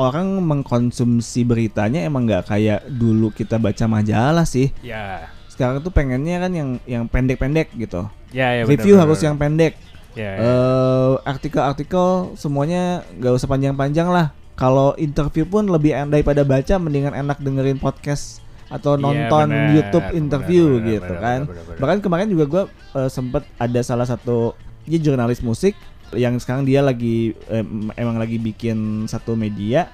orang 0.00 0.40
mengkonsumsi 0.40 1.44
beritanya 1.44 2.08
emang 2.08 2.24
nggak 2.24 2.48
kayak 2.48 2.88
dulu 2.88 3.28
kita 3.28 3.60
baca 3.60 3.84
majalah 3.84 4.48
sih. 4.48 4.72
ya. 4.80 5.28
Sekarang 5.52 5.84
tuh 5.84 5.92
pengennya 5.92 6.40
kan 6.40 6.52
yang 6.56 6.68
yang 6.88 7.04
pendek-pendek 7.04 7.68
gitu. 7.76 8.08
Ya, 8.32 8.56
ya 8.56 8.62
Review 8.64 8.96
benar, 8.96 9.04
harus 9.04 9.20
benar. 9.20 9.28
yang 9.28 9.36
pendek. 9.36 9.72
ya, 10.12 10.28
ya. 10.28 10.40
eh 10.40 11.12
artikel-artikel 11.24 12.36
semuanya 12.36 13.04
nggak 13.16 13.32
usah 13.32 13.48
panjang-panjang 13.48 14.08
lah. 14.08 14.32
Kalau 14.56 14.96
interview 14.96 15.44
pun 15.44 15.64
lebih 15.64 15.92
en- 15.92 16.08
daripada 16.08 16.40
baca, 16.42 16.76
mendingan 16.76 17.12
enak 17.12 17.40
dengerin 17.40 17.76
podcast 17.76 18.40
atau 18.68 18.96
Iya, 18.96 19.04
nonton 19.28 19.48
benar, 19.48 19.72
YouTube 19.72 20.08
interview 20.12 20.64
benar, 20.64 20.80
benar, 20.80 20.88
gitu 20.88 21.12
benar, 21.12 21.20
kan. 21.20 21.40
benar, 21.44 21.62
benar. 21.68 21.78
Bahkan 21.80 21.98
kemarin 22.00 22.28
juga 22.28 22.44
gue 22.48 22.62
sempet 23.08 23.42
ada 23.56 23.80
salah 23.80 24.08
satu 24.08 24.56
dia 24.84 24.96
jurnalis 24.96 25.40
musik 25.40 25.76
yang 26.12 26.36
sekarang 26.36 26.64
dia 26.64 26.80
lagi 26.80 27.32
em, 27.48 27.88
emang 27.96 28.16
lagi 28.16 28.36
bikin 28.36 29.04
satu 29.04 29.32
media. 29.32 29.88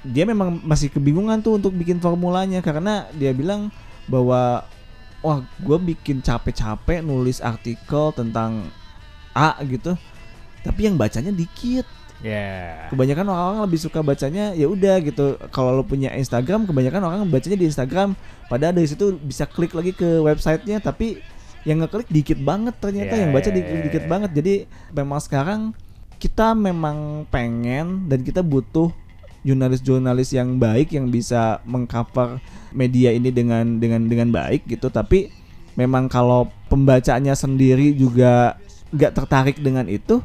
Dia 0.00 0.24
memang 0.24 0.62
masih 0.62 0.88
kebingungan 0.88 1.42
tuh 1.42 1.58
untuk 1.58 1.74
bikin 1.74 1.98
formulanya 1.98 2.62
karena 2.62 3.10
dia 3.12 3.34
bilang 3.34 3.68
bahwa 4.06 4.64
wah 5.20 5.44
gue 5.60 5.78
bikin 5.94 6.24
capek-capek 6.24 7.04
nulis 7.04 7.40
artikel 7.44 8.12
tentang 8.16 8.68
A 9.36 9.56
gitu 9.64 9.94
tapi 10.60 10.88
yang 10.88 10.96
bacanya 11.00 11.32
dikit. 11.32 11.86
Ya. 12.20 12.84
kebanyakan 12.92 13.32
orang-orang 13.32 13.64
lebih 13.64 13.80
suka 13.80 14.04
bacanya 14.04 14.52
ya 14.52 14.68
udah 14.68 15.00
gitu. 15.00 15.40
Kalau 15.48 15.72
lo 15.72 15.88
punya 15.88 16.12
Instagram 16.12 16.68
kebanyakan 16.68 17.00
orang 17.00 17.20
bacanya 17.32 17.56
di 17.56 17.64
Instagram. 17.64 18.12
Padahal 18.52 18.76
dari 18.76 18.84
situ 18.84 19.16
bisa 19.24 19.48
klik 19.48 19.72
lagi 19.72 19.96
ke 19.96 20.20
websitenya 20.20 20.84
tapi 20.84 21.24
yang 21.64 21.80
ngeklik 21.80 22.12
dikit 22.12 22.36
banget 22.44 22.76
ternyata. 22.76 23.16
Ya, 23.16 23.24
yang 23.24 23.32
baca 23.32 23.48
dikit, 23.48 23.72
ya, 23.72 23.82
dikit 23.88 24.04
banget. 24.04 24.30
Jadi 24.36 24.54
memang 24.92 25.16
sekarang 25.16 25.60
kita 26.20 26.52
memang 26.52 27.24
pengen 27.32 28.04
dan 28.04 28.20
kita 28.20 28.44
butuh 28.44 28.92
jurnalis-jurnalis 29.42 30.36
yang 30.36 30.60
baik 30.60 30.92
yang 30.92 31.08
bisa 31.08 31.64
mengcover 31.64 32.40
media 32.70 33.10
ini 33.10 33.32
dengan 33.32 33.80
dengan 33.80 34.04
dengan 34.06 34.28
baik 34.28 34.68
gitu. 34.68 34.92
Tapi 34.92 35.32
memang 35.74 36.06
kalau 36.10 36.52
pembacanya 36.68 37.32
sendiri 37.32 37.96
juga 37.96 38.58
nggak 38.90 39.12
tertarik 39.16 39.56
dengan 39.62 39.86
itu 39.86 40.20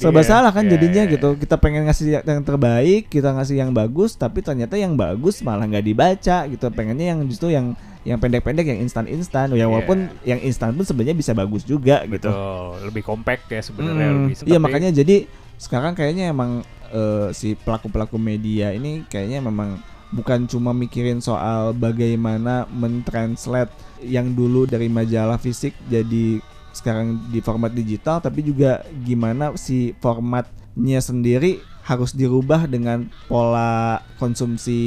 serba 0.00 0.24
Iya, 0.24 0.32
salah 0.32 0.52
kan 0.52 0.64
iya, 0.64 0.72
jadinya 0.76 1.02
iya, 1.04 1.12
gitu. 1.12 1.36
Kita 1.36 1.60
pengen 1.60 1.84
ngasih 1.84 2.24
yang 2.24 2.40
terbaik 2.40 3.12
kita 3.12 3.36
ngasih 3.36 3.56
yang 3.60 3.70
bagus 3.76 4.16
tapi 4.16 4.40
ternyata 4.40 4.80
yang 4.80 4.96
bagus 4.96 5.44
malah 5.44 5.68
nggak 5.68 5.84
dibaca 5.84 6.38
gitu. 6.48 6.64
Pengennya 6.72 7.16
yang 7.16 7.20
justru 7.28 7.52
yang 7.52 7.76
yang 8.00 8.16
pendek-pendek 8.16 8.64
yang 8.64 8.80
instan-instan. 8.80 9.52
Ya 9.52 9.68
walaupun 9.68 10.08
yang 10.24 10.40
instan 10.40 10.72
pun 10.72 10.88
sebenarnya 10.88 11.16
bisa 11.16 11.36
bagus 11.36 11.68
juga 11.68 12.00
gitu. 12.08 12.32
Betul, 12.32 12.88
lebih 12.88 13.02
compact 13.04 13.44
ya 13.52 13.60
sebenarnya 13.60 14.08
Hmm, 14.08 14.20
lebih. 14.32 14.34
iya 14.48 14.58
makanya 14.60 14.90
jadi 14.92 15.28
sekarang 15.60 15.92
kayaknya 15.92 16.32
emang 16.32 16.64
eh, 16.90 17.28
si 17.30 17.54
pelaku-pelaku 17.54 18.16
media 18.16 18.70
ini 18.70 19.02
kayaknya 19.06 19.40
memang 19.40 19.78
bukan 20.10 20.44
cuma 20.44 20.74
mikirin 20.74 21.22
soal 21.22 21.70
bagaimana 21.70 22.66
mentranslate 22.66 23.70
yang 24.02 24.34
dulu 24.34 24.66
dari 24.66 24.90
majalah 24.90 25.38
fisik 25.38 25.70
jadi 25.86 26.42
sekarang 26.70 27.30
di 27.30 27.38
format 27.38 27.70
digital 27.70 28.18
tapi 28.18 28.42
juga 28.42 28.82
gimana 29.02 29.54
si 29.54 29.94
formatnya 29.98 30.98
sendiri 30.98 31.58
harus 31.80 32.10
dirubah 32.10 32.66
dengan 32.66 33.06
pola 33.26 33.98
konsumsi 34.18 34.78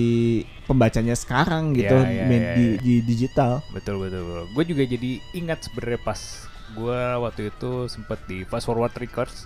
pembacanya 0.64 1.12
sekarang 1.14 1.76
gitu 1.76 1.92
Iya, 2.00 2.08
iya, 2.08 2.24
med- 2.24 2.40
iya, 2.40 2.56
di, 2.56 2.64
iya. 2.64 2.80
di 2.80 2.94
digital. 3.04 3.60
Betul 3.76 4.00
betul. 4.00 4.24
betul. 4.24 4.44
Gue 4.56 4.64
juga 4.64 4.84
jadi 4.88 5.12
ingat 5.36 5.68
sebenarnya 5.68 6.00
pas 6.00 6.20
gue 6.74 7.00
waktu 7.20 7.42
itu 7.52 7.72
sempet 7.92 8.20
di 8.26 8.48
Fast 8.48 8.66
Forward 8.66 8.96
Records. 8.96 9.46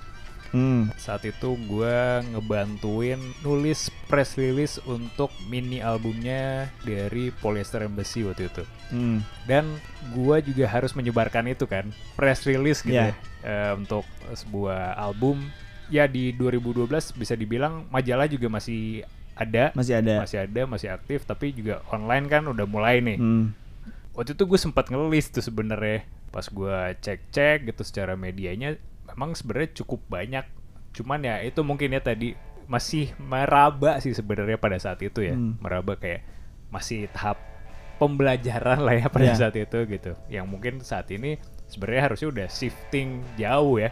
Hmm. 0.50 0.90
Saat 0.96 1.24
itu 1.24 1.56
gue 1.66 1.98
ngebantuin 2.30 3.16
nulis 3.42 3.88
press 4.06 4.36
release 4.36 4.80
untuk 4.84 5.28
mini 5.46 5.80
albumnya 5.80 6.72
dari 6.82 7.30
Polyester 7.32 7.82
Embassy 7.82 8.24
waktu 8.24 8.48
itu. 8.48 8.64
Hmm. 8.90 9.20
Dan 9.44 9.78
gue 10.12 10.38
juga 10.44 10.66
harus 10.66 10.92
menyebarkan 10.92 11.48
itu 11.48 11.66
kan 11.66 11.88
press 12.14 12.44
release 12.44 12.80
gitu 12.80 12.96
Iya. 12.96 13.12
ya, 13.12 13.16
eh, 13.44 13.72
untuk 13.74 14.08
sebuah 14.30 14.96
album. 14.96 15.44
Ya 15.88 16.04
di 16.04 16.32
2012 16.32 17.12
bisa 17.12 17.32
dibilang 17.34 17.88
majalah 17.88 18.28
juga 18.28 18.48
masih 18.50 19.08
ada, 19.34 19.72
Masih 19.72 19.96
ada. 19.96 20.20
masih 20.20 20.38
ada, 20.42 20.62
masih 20.66 20.90
aktif, 20.90 21.24
tapi 21.24 21.52
juga 21.52 21.80
online 21.88 22.26
kan 22.26 22.44
udah 22.44 22.66
mulai 22.66 23.00
nih 23.00 23.16
Hmm. 23.16 23.54
waktu 24.12 24.34
itu 24.34 24.44
gue 24.44 24.58
sempat 24.58 24.90
ngelis 24.90 25.30
tuh 25.30 25.40
sebenarnya 25.40 26.04
pas 26.28 26.44
gue 26.44 26.78
cek-cek 27.00 27.70
gitu 27.70 27.82
secara 27.82 28.14
medianya 28.14 28.76
memang 29.18 29.34
sebenarnya 29.34 29.74
cukup 29.76 30.06
banyak 30.08 30.46
cuman 30.94 31.20
ya 31.20 31.42
itu 31.42 31.58
mungkin 31.62 31.90
ya 31.90 32.00
tadi 32.00 32.38
masih 32.66 33.18
meraba 33.18 33.98
sih 33.98 34.14
sebenarnya 34.14 34.56
pada 34.56 34.78
saat 34.78 35.02
itu 35.02 35.20
ya 35.20 35.34
Hmm. 35.34 35.58
meraba 35.58 35.98
kayak 35.98 36.22
masih 36.70 37.10
tahap 37.10 37.42
pembelajaran 37.98 38.78
lah 38.78 38.94
ya 38.96 39.08
pada 39.10 39.26
Iya. 39.26 39.36
saat 39.36 39.56
itu 39.58 39.78
gitu 39.84 40.14
yang 40.30 40.46
mungkin 40.46 40.80
saat 40.80 41.10
ini 41.10 41.42
sebenarnya 41.66 42.02
harusnya 42.06 42.28
udah 42.30 42.48
shifting 42.48 43.26
jauh 43.36 43.82
ya 43.82 43.90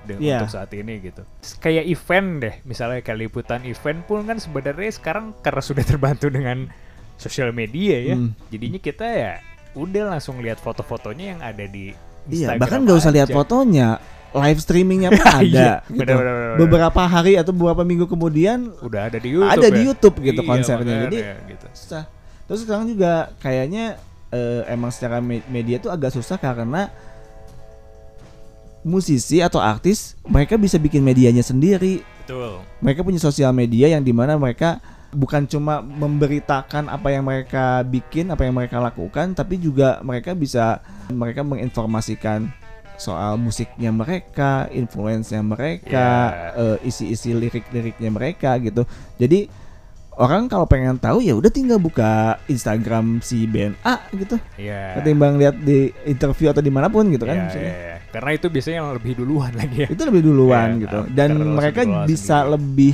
dengan 0.00 0.20
Iya. 0.20 0.36
untuk 0.38 0.52
saat 0.52 0.70
ini 0.72 0.92
gitu 1.00 1.22
kayak 1.56 1.84
event 1.86 2.28
deh 2.38 2.54
misalnya 2.62 3.00
kayak 3.00 3.18
liputan 3.18 3.64
event 3.64 4.04
pun 4.04 4.24
kan 4.24 4.36
sebenarnya 4.36 4.90
sekarang 4.90 5.32
karena 5.38 5.62
sudah 5.62 5.84
terbantu 5.86 6.28
dengan 6.28 6.68
sosial 7.16 7.52
media 7.52 7.96
ya 8.02 8.16
Hmm. 8.16 8.36
jadinya 8.48 8.76
kita 8.76 9.06
ya 9.06 9.32
udah 9.72 10.04
langsung 10.10 10.40
lihat 10.40 10.58
foto-fotonya 10.58 11.24
yang 11.32 11.40
ada 11.40 11.64
di 11.64 11.96
Iya, 12.26 12.52
Instagram 12.52 12.60
bahkan 12.60 12.78
nggak 12.84 12.98
usah 12.98 13.12
lihat 13.12 13.28
fotonya, 13.30 13.88
live 14.30 14.58
streamingnya 14.58 15.10
pun 15.18 15.26
ada. 15.26 15.42
Iya, 15.42 15.72
gitu. 15.86 15.98
benar, 16.00 16.16
benar, 16.16 16.34
benar. 16.34 16.56
Beberapa 16.58 17.02
hari 17.02 17.34
atau 17.34 17.50
beberapa 17.50 17.82
minggu 17.82 18.06
kemudian 18.06 18.70
udah 18.80 19.10
ada 19.10 19.18
di 19.18 19.34
YouTube 19.34 19.50
ada 19.50 19.66
ya? 19.66 19.74
di 19.74 19.80
YouTube 19.82 20.16
gitu 20.20 20.40
Iya, 20.40 20.48
konsernya. 20.48 20.96
makanya 20.96 21.06
Jadi 21.06 21.18
gitu. 21.50 21.66
susah. 21.74 22.04
Terus 22.46 22.60
sekarang 22.62 22.86
juga 22.86 23.12
kayaknya 23.38 23.84
eh, 24.30 24.62
emang 24.68 24.90
secara 24.90 25.18
me- 25.18 25.46
media 25.46 25.78
tuh 25.78 25.90
agak 25.90 26.10
susah 26.10 26.38
karena 26.38 26.90
musisi 28.80 29.44
atau 29.44 29.60
artis 29.60 30.16
mereka 30.24 30.56
bisa 30.56 30.80
bikin 30.80 31.04
medianya 31.04 31.44
sendiri 31.44 32.00
Betul. 32.24 32.64
mereka 32.80 33.04
punya 33.04 33.20
sosial 33.20 33.52
media 33.52 33.92
yang 33.92 34.00
di 34.00 34.08
mana 34.08 34.40
mereka 34.40 34.80
bukan 35.12 35.44
cuma 35.44 35.84
memberitakan 35.84 36.88
apa 36.88 37.12
yang 37.12 37.26
mereka 37.26 37.84
bikin 37.84 38.32
apa 38.32 38.48
yang 38.48 38.56
mereka 38.56 38.80
lakukan 38.80 39.36
tapi 39.36 39.60
juga 39.60 40.00
mereka 40.00 40.32
bisa 40.32 40.80
mereka 41.12 41.44
menginformasikan 41.44 42.48
soal 43.00 43.34
musiknya 43.34 43.88
mereka 43.90 44.68
influence-nya 44.70 45.40
mereka 45.40 46.08
eh, 46.52 46.76
isi-isi 46.84 47.32
lirik-liriknya 47.32 48.12
mereka 48.12 48.60
gitu 48.60 48.84
jadi 49.16 49.48
orang 50.12 50.46
kalau 50.46 50.68
pengen 50.68 51.00
tahu 51.00 51.18
ya 51.18 51.32
udah 51.32 51.48
tinggal 51.48 51.80
buka 51.80 52.36
Instagram 52.44 53.18
si 53.20 53.48
band 53.48 53.72
A 53.80 54.04
gitu 54.12 54.36
Iya. 54.54 55.00
ketimbang 55.00 55.40
lihat 55.40 55.56
di 55.58 55.88
interview 56.04 56.52
atau 56.52 56.60
di 56.60 56.68
mana 56.68 56.86
pun 56.86 57.08
gitu 57.08 57.24
kan 57.24 57.48
maksudnya. 57.48 57.64
iya, 57.66 57.80
iya. 57.80 57.96
Karena 58.10 58.30
itu 58.34 58.46
biasanya 58.46 58.76
yang 58.76 58.90
lebih 58.92 59.12
duluan 59.16 59.52
lagi 59.54 59.76
ya. 59.80 59.88
itu 59.88 60.02
lebih 60.04 60.20
duluan 60.20 60.68
Iya, 60.68 60.80
gitu 60.82 60.98
karena 61.00 61.16
dan 61.16 61.30
mereka 61.56 61.80
bisa 62.04 62.36
sendiri. 62.36 62.52
lebih 62.52 62.92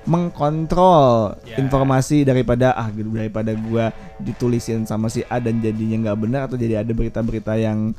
mengkontrol 0.00 1.36
Ya. 1.42 1.56
informasi 1.58 2.22
daripada 2.22 2.72
ah 2.72 2.88
gitu 2.88 3.10
daripada 3.10 3.50
gua 3.52 3.90
ditulisin 4.16 4.84
sama 4.84 5.08
si 5.08 5.26
A 5.26 5.38
dan 5.38 5.58
jadinya 5.58 6.08
nggak 6.08 6.18
benar 6.20 6.40
atau 6.46 6.54
jadi 6.54 6.80
ada 6.80 6.92
berita-berita 6.92 7.56
yang 7.56 7.92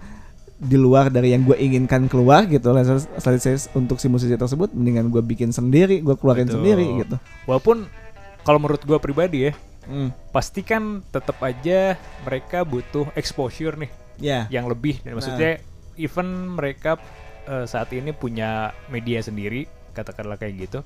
di 0.61 0.77
luar 0.77 1.09
dari 1.09 1.33
yang 1.33 1.41
gue 1.41 1.57
inginkan 1.57 2.05
keluar 2.05 2.45
gitu 2.45 2.69
lah 2.69 2.85
saya 3.17 3.57
untuk 3.73 3.97
si 3.97 4.05
musisi 4.05 4.37
tersebut 4.37 4.69
mendingan 4.77 5.09
gue 5.09 5.25
bikin 5.25 5.49
sendiri 5.49 6.05
gue 6.05 6.13
keluarin 6.13 6.45
Betul. 6.45 6.61
sendiri 6.61 6.85
gitu 7.01 7.15
Walaupun 7.49 7.89
kalau 8.41 8.57
menurut 8.57 8.81
gua 8.85 8.97
pribadi 8.97 9.49
ya, 9.49 9.53
Hmm. 9.81 10.13
pasti 10.29 10.61
kan 10.61 11.01
tetap 11.09 11.41
aja 11.41 11.97
mereka 12.21 12.61
butuh 12.61 13.09
exposure 13.17 13.73
nih 13.81 13.89
ya 14.21 14.45
yang 14.53 14.69
lebih. 14.69 15.01
Dan 15.01 15.17
Maksudnya 15.17 15.57
even 15.97 16.53
mereka 16.53 17.01
eh, 17.49 17.65
saat 17.65 17.89
ini 17.89 18.13
punya 18.13 18.77
media 18.93 19.17
sendiri, 19.25 19.65
katakanlah 19.97 20.37
kayak 20.37 20.69
gitu. 20.69 20.79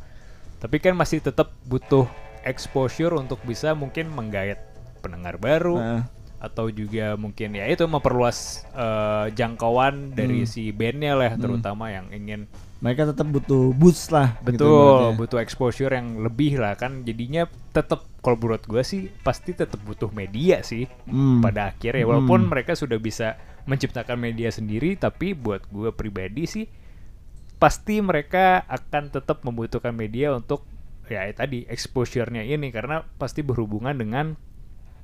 Tapi 0.64 0.80
kan 0.80 0.96
masih 0.96 1.20
tetap 1.20 1.52
butuh 1.68 2.08
exposure 2.48 3.12
untuk 3.20 3.44
bisa 3.44 3.76
mungkin 3.76 4.08
menggait 4.16 4.56
pendengar 5.04 5.36
baru 5.38 5.76
Nah, 5.76 6.02
atau 6.46 6.70
juga 6.70 7.14
mungkin 7.16 7.52
ya 7.52 7.66
itu 7.66 7.84
memperluas 7.84 8.38
eh, 8.70 9.26
jangkauan 9.34 10.14
dari 10.14 10.44
Hmm. 10.44 10.48
si 10.48 10.70
bandnya 10.70 11.14
lah 11.14 11.34
terutama 11.36 11.90
yang 11.90 12.06
ingin 12.10 12.46
mereka 12.78 13.10
tetap 13.10 13.26
butuh 13.26 13.74
boost 13.74 14.10
lah 14.10 14.38
gitu 14.40 14.62
betul 14.62 14.70
ibaratnya. 14.70 15.18
butuh 15.18 15.40
exposure 15.40 15.90
yang 15.90 16.22
lebih 16.22 16.56
lah 16.56 16.74
kan 16.74 17.02
jadinya 17.02 17.44
tetap 17.72 18.06
kalau 18.20 18.38
menurut 18.38 18.62
gue 18.64 18.82
sih 18.82 19.02
pasti 19.20 19.52
tetap 19.52 19.82
butuh 19.82 20.10
media 20.10 20.62
sih 20.62 20.86
Hmm. 21.04 21.42
pada 21.42 21.70
akhirnya 21.70 22.06
walaupun 22.06 22.46
Hmm. 22.46 22.52
mereka 22.52 22.74
sudah 22.74 22.98
bisa 22.98 23.36
menciptakan 23.66 24.16
media 24.16 24.50
sendiri 24.50 24.94
tapi 24.96 25.34
buat 25.34 25.66
gue 25.66 25.90
pribadi 25.92 26.46
sih 26.46 26.66
pasti 27.56 27.98
mereka 27.98 28.62
akan 28.68 29.10
tetap 29.10 29.42
membutuhkan 29.42 29.90
media 29.92 30.30
untuk 30.32 30.68
ya 31.06 31.26
tadi 31.32 31.66
exposure-nya 31.66 32.42
ini 32.42 32.70
karena 32.70 33.02
pasti 33.16 33.42
berhubungan 33.42 33.96
dengan 33.96 34.36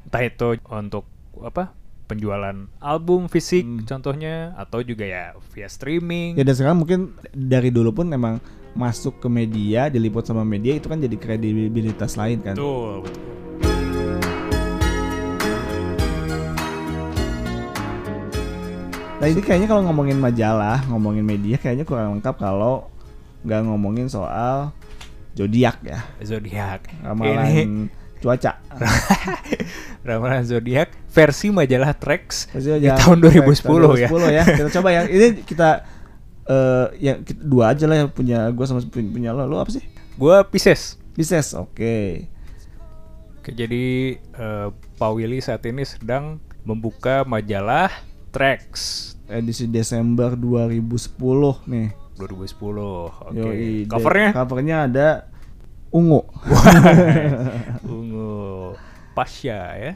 entah 0.04 0.22
itu 0.22 0.58
untuk 0.68 1.06
apa 1.44 1.74
penjualan 2.06 2.68
album 2.78 3.26
fisik 3.26 3.64
Hmm. 3.64 3.88
contohnya 3.88 4.52
atau 4.60 4.84
juga 4.84 5.08
ya 5.08 5.32
via 5.56 5.68
streaming 5.68 6.36
Ya 6.36 6.44
dan 6.44 6.56
sekarang 6.56 6.84
mungkin 6.84 7.16
dari 7.32 7.72
dulu 7.72 8.04
pun 8.04 8.12
emang 8.12 8.44
masuk 8.72 9.20
ke 9.20 9.28
media, 9.28 9.92
diliput 9.92 10.24
sama 10.24 10.48
media 10.48 10.72
itu 10.76 10.88
kan 10.88 10.96
jadi 10.96 11.16
kredibilitas 11.20 12.16
lain 12.16 12.40
kan. 12.40 12.56
betul 12.56 13.04
betul 13.04 14.32
Nah 19.22 19.30
ini 19.30 19.38
kayaknya 19.38 19.70
kalau 19.70 19.86
ngomongin 19.86 20.18
majalah, 20.18 20.82
ngomongin 20.90 21.22
media 21.22 21.54
kayaknya 21.62 21.86
kurang 21.86 22.18
lengkap 22.18 22.42
kalau 22.42 22.90
nggak 23.46 23.62
ngomongin 23.70 24.10
soal 24.10 24.74
zodiak 25.38 25.78
ya, 25.86 26.02
zodiak 26.26 26.90
ramalan 27.06 27.46
ini 27.46 27.86
cuaca. 28.18 28.58
ramalan 30.02 30.42
zodiak 30.42 30.90
versi 31.08 31.54
majalah 31.54 31.94
Trax 31.94 32.50
di 32.54 32.90
tahun 32.90 33.18
2010 33.22 34.02
ya 34.02 34.10
2010 34.10 34.38
ya. 34.38 34.44
Kita 34.46 34.70
coba 34.82 34.90
yang 34.90 35.06
ini 35.08 35.28
kita 35.42 35.70
eh 36.42 36.88
yang 36.98 37.18
kita- 37.22 37.44
dua 37.46 37.72
aja 37.72 37.86
lah 37.86 37.98
yang 38.02 38.10
punya 38.10 38.50
gue 38.50 38.66
sama 38.66 38.82
pun- 38.82 39.12
punya 39.14 39.30
lo. 39.32 39.46
Lo 39.46 39.62
apa 39.62 39.70
sih? 39.70 39.86
gue 40.12 40.36
Pisces 40.50 40.98
Pisces. 41.14 41.54
Oke. 41.54 42.28
Oke, 43.38 43.52
jadi 43.52 44.16
eh, 44.18 44.68
Pak 44.98 45.12
Willy 45.12 45.42
saat 45.42 45.66
ini 45.66 45.82
sedang 45.82 46.38
membuka 46.62 47.26
majalah 47.26 47.90
Trax 48.30 48.62
Edisi 49.28 49.66
Desember 49.66 50.34
2010 50.34 51.18
nih. 51.68 51.90
2010. 52.18 52.54
Oke. 53.28 53.34
Yoi. 53.34 53.90
Covernya 53.90 54.30
covernya 54.32 54.78
ada 54.86 55.08
ungu. 55.90 56.22
ungu 57.92 58.76
Pasya 59.12 59.60
ya. 59.78 59.94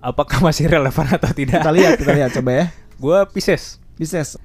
Apakah 0.00 0.38
masih 0.44 0.68
relevan 0.70 1.06
atau 1.08 1.30
tidak? 1.32 1.64
kita 1.64 1.72
lihat, 1.72 1.92
kita 1.98 2.12
lihat 2.12 2.30
coba 2.36 2.50
ya. 2.52 2.66
Gue 3.02 3.18
Pisces. 3.32 3.80
Pisces. 3.96 4.38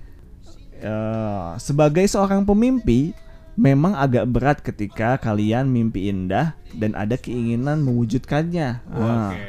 Eh, 0.82 1.49
sebagai 1.62 2.01
seorang 2.10 2.41
pemimpi, 2.41 3.13
memang 3.54 3.93
agak 3.93 4.25
berat 4.25 4.58
ketika 4.65 5.21
kalian 5.21 5.69
mimpi 5.69 6.10
indah 6.10 6.58
dan 6.73 6.97
ada 6.97 7.19
keinginan 7.19 7.86
mewujudkannya. 7.86 8.82
Nah, 8.89 9.36
Oke. 9.36 9.45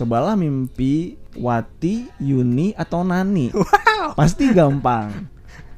cobalah 0.00 0.34
mimpi 0.34 1.20
Wati, 1.34 2.10
Yuni, 2.22 2.74
atau 2.74 3.02
Nani. 3.02 3.50
Pasti 4.18 4.50
gampang. 4.50 5.30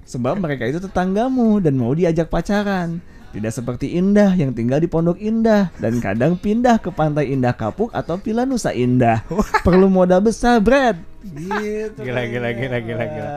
Sebab 0.06 0.38
mereka 0.38 0.68
itu 0.68 0.78
tetanggamu 0.78 1.58
dan 1.58 1.74
mau 1.76 1.92
diajak 1.92 2.30
pacaran. 2.30 3.00
Tidak 3.36 3.52
seperti 3.52 4.00
Indah 4.00 4.32
yang 4.32 4.56
tinggal 4.56 4.80
di 4.80 4.88
Pondok 4.88 5.20
Indah 5.20 5.68
dan 5.76 6.00
kadang 6.00 6.40
pindah 6.40 6.80
ke 6.80 6.88
Pantai 6.88 7.36
Indah 7.36 7.52
Kapuk 7.52 7.92
atau 7.92 8.16
Villa 8.16 8.48
Nusa 8.48 8.72
Indah. 8.72 9.28
Perlu 9.66 9.92
modal 9.92 10.24
besar, 10.24 10.56
Brad. 10.64 10.96
Gitu. 11.20 12.00
Gila, 12.00 12.24
gila, 12.32 12.48
gila, 12.56 12.78
gila, 12.80 13.04
gila. 13.04 13.30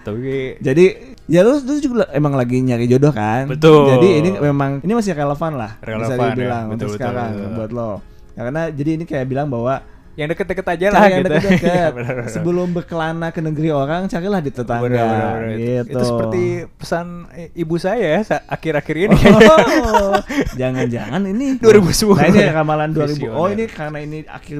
Tapi 0.00 0.56
Jadi 0.64 0.84
ya 1.28 1.44
lu, 1.44 1.60
lu 1.60 1.76
juga 1.76 2.08
emang 2.16 2.40
lagi 2.40 2.56
nyari 2.56 2.88
jodoh 2.88 3.12
kan? 3.12 3.52
Betul. 3.52 4.00
Jadi 4.00 4.08
ini 4.16 4.30
memang 4.40 4.80
ini 4.80 4.96
masih 4.96 5.12
relevan 5.12 5.60
lah 5.60 5.76
bisa 5.76 5.92
Relevan 5.92 6.16
ya, 6.16 6.28
dibilang 6.32 6.64
betul, 6.64 6.72
untuk 6.72 6.88
betul, 6.88 6.96
sekarang 6.96 7.30
betul. 7.36 7.52
buat 7.52 7.70
lo. 7.76 7.92
Karena 8.32 8.62
jadi 8.72 8.90
ini 8.96 9.04
kayak 9.04 9.26
bilang 9.28 9.52
bahwa 9.52 9.84
yang 10.18 10.26
deket-deket 10.26 10.66
aja 10.66 10.86
lah 10.90 11.00
cari 11.00 11.12
yang 11.14 11.22
gitu. 11.22 11.30
deket-deket. 11.30 11.92
Iya. 12.18 12.26
Sebelum 12.28 12.74
berkelana 12.74 13.30
ke 13.30 13.38
negeri 13.38 13.70
orang, 13.70 14.10
carilah 14.10 14.42
di 14.42 14.50
tetangga. 14.50 14.82
Benar, 14.84 15.06
benar. 15.06 15.38
Itu- 15.46 15.62
Gitu. 15.78 15.88
Itu 15.88 16.00
seperti 16.02 16.42
pesan 16.74 17.06
ibu 17.54 17.74
saya 17.78 18.18
ya 18.18 18.20
akhir-akhir 18.44 18.96
ini. 18.98 19.14
Oh, 19.14 20.18
jangan-jangan 20.60 21.22
ini 21.24 21.56
2010. 21.56 22.18
Nah 22.18 22.26
ini 22.26 22.40
ramalan 22.44 22.90
2000. 22.90 22.98
Visioner. 23.06 23.30
Oh 23.32 23.46
ini 23.46 23.64
karena 23.64 23.98
ini 24.00 24.18
akhir 24.26 24.58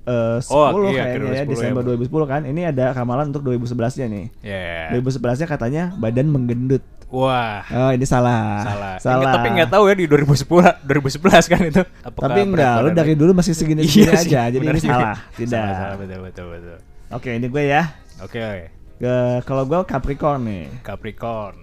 2010 0.00 0.48
Oh, 0.50 0.88
iya, 0.88 1.02
kayaknya 1.04 1.30
ya 1.30 1.44
2010 1.44 1.52
Desember 1.52 1.82
ya. 1.82 1.88
2010 1.92 2.32
kan. 2.32 2.40
Ini 2.48 2.60
ada 2.72 2.84
ramalan 2.92 3.26
untuk 3.30 3.42
2011-nya 3.44 4.06
nih. 4.08 4.26
Ya. 4.40 4.96
2011-nya 4.96 5.46
katanya 5.46 5.82
badan 5.96 6.26
menggendut. 6.28 6.82
Wah. 7.10 7.66
Oh 7.68 7.90
ini 7.90 8.06
salah. 8.06 8.62
Salah. 8.62 8.94
Salah. 9.02 9.16
Enggak, 9.18 9.32
tapi 9.34 9.48
nggak 9.58 9.70
tahu 9.74 9.84
ya 9.90 9.94
di 9.98 10.06
2010 10.06 10.86
2011 10.86 11.50
kan 11.50 11.60
itu. 11.66 11.82
Apakah 12.06 12.28
Tapi 12.30 12.38
enggak, 12.46 12.74
lu 12.80 12.88
dari 12.94 13.14
dulu 13.18 13.32
masih 13.34 13.52
segini-segini 13.52 14.06
Iya 14.06 14.14
sih, 14.14 14.30
aja. 14.30 14.40
Jadi 14.46 14.62
ini 14.62 14.78
juga. 14.78 14.94
salah. 14.94 15.16
Tidak. 15.34 15.50
Salah, 15.50 15.74
salah, 15.74 15.96
betul 15.98 16.18
betul 16.22 16.46
betul. 16.54 16.78
Oke, 17.10 17.30
ini 17.34 17.46
gue 17.50 17.62
ya. 17.66 17.82
Oke, 18.22 18.38
oke. 18.38 18.64
Ke- 19.02 19.40
kalau 19.42 19.66
gue 19.66 19.78
Capricorn 19.82 20.40
nih. 20.46 20.64
Capricorn. 20.86 21.56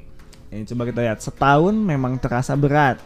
Ini 0.51 0.67
coba 0.67 0.83
kita 0.83 0.99
lihat. 0.99 1.19
Setahun 1.23 1.75
memang 1.75 2.19
terasa 2.19 2.51
berat. 2.53 2.99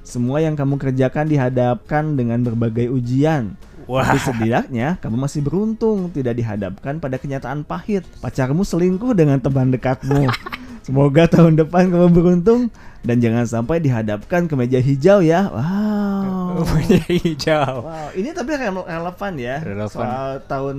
Semua 0.00 0.40
yang 0.40 0.56
kamu 0.56 0.80
kerjakan 0.80 1.28
dihadapkan 1.28 2.16
dengan 2.16 2.40
berbagai 2.40 2.88
ujian. 2.88 3.56
Wah. 3.84 4.04
Tapi 4.04 4.20
setidaknya 4.20 4.96
kamu 4.98 5.16
masih 5.20 5.40
beruntung 5.40 6.08
tidak 6.08 6.34
dihadapkan 6.34 6.98
pada 6.98 7.16
kenyataan 7.16 7.62
pahit. 7.62 8.04
Pacarmu 8.18 8.62
selingkuh 8.62 9.12
dengan 9.12 9.38
teman 9.38 9.68
dekatmu. 9.70 10.28
Semoga 10.84 11.24
tahun 11.24 11.56
depan 11.56 11.88
kamu 11.88 12.12
beruntung 12.12 12.68
dan 13.00 13.16
jangan 13.16 13.48
sampai 13.48 13.80
dihadapkan 13.80 14.44
ke 14.44 14.52
meja 14.52 14.76
hijau 14.76 15.24
ya. 15.24 15.48
Wow. 15.48 16.60
Punya 16.60 17.00
hijau. 17.08 17.88
Wow, 17.88 18.08
ini 18.12 18.30
tapi 18.30 18.52
rele- 18.52 18.84
relevan 18.84 19.32
ya. 19.36 19.56
Relevan. 19.64 19.88
Soal 19.88 20.44
tahun 20.44 20.76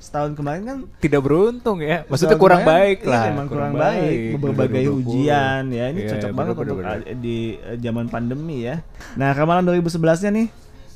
setahun 0.00 0.32
kemarin 0.32 0.62
kan 0.64 0.78
Tidak 0.96 1.20
beruntung 1.20 1.80
ya. 1.80 2.04
Maksudnya 2.04 2.36
kurang 2.36 2.64
baik 2.64 3.04
iya, 3.04 3.08
lah. 3.08 3.22
memang 3.32 3.48
kurang, 3.48 3.72
baik. 3.76 4.40
Berbagai 4.40 4.82
2020. 4.92 5.00
ujian 5.08 5.62
ya. 5.68 5.84
Ini 5.88 6.00
Iya, 6.00 6.10
cocok 6.12 6.20
bener, 6.20 6.36
banget 6.36 6.52
bener, 6.52 6.64
untuk 6.64 6.76
bener. 6.80 6.98
uh, 7.00 7.16
di 7.16 7.38
uh, 7.56 7.76
zaman 7.80 8.06
pandemi 8.08 8.56
ya. 8.64 8.76
Nah, 9.16 9.32
ramalan 9.32 9.64
2011-nya 9.72 10.30
nih, 10.32 10.48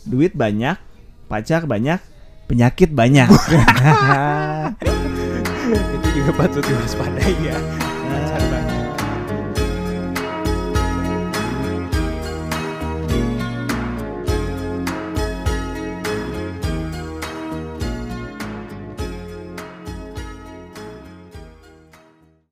duit 0.04 0.32
banyak, 0.32 0.76
pacar 1.34 1.66
banyak, 1.66 1.98
penyakit 2.46 2.94
banyak. 2.94 3.26
Itu 5.98 6.08
juga 6.14 6.30
patut 6.38 6.62
diwaspadai 6.62 7.34
ya. 7.42 7.58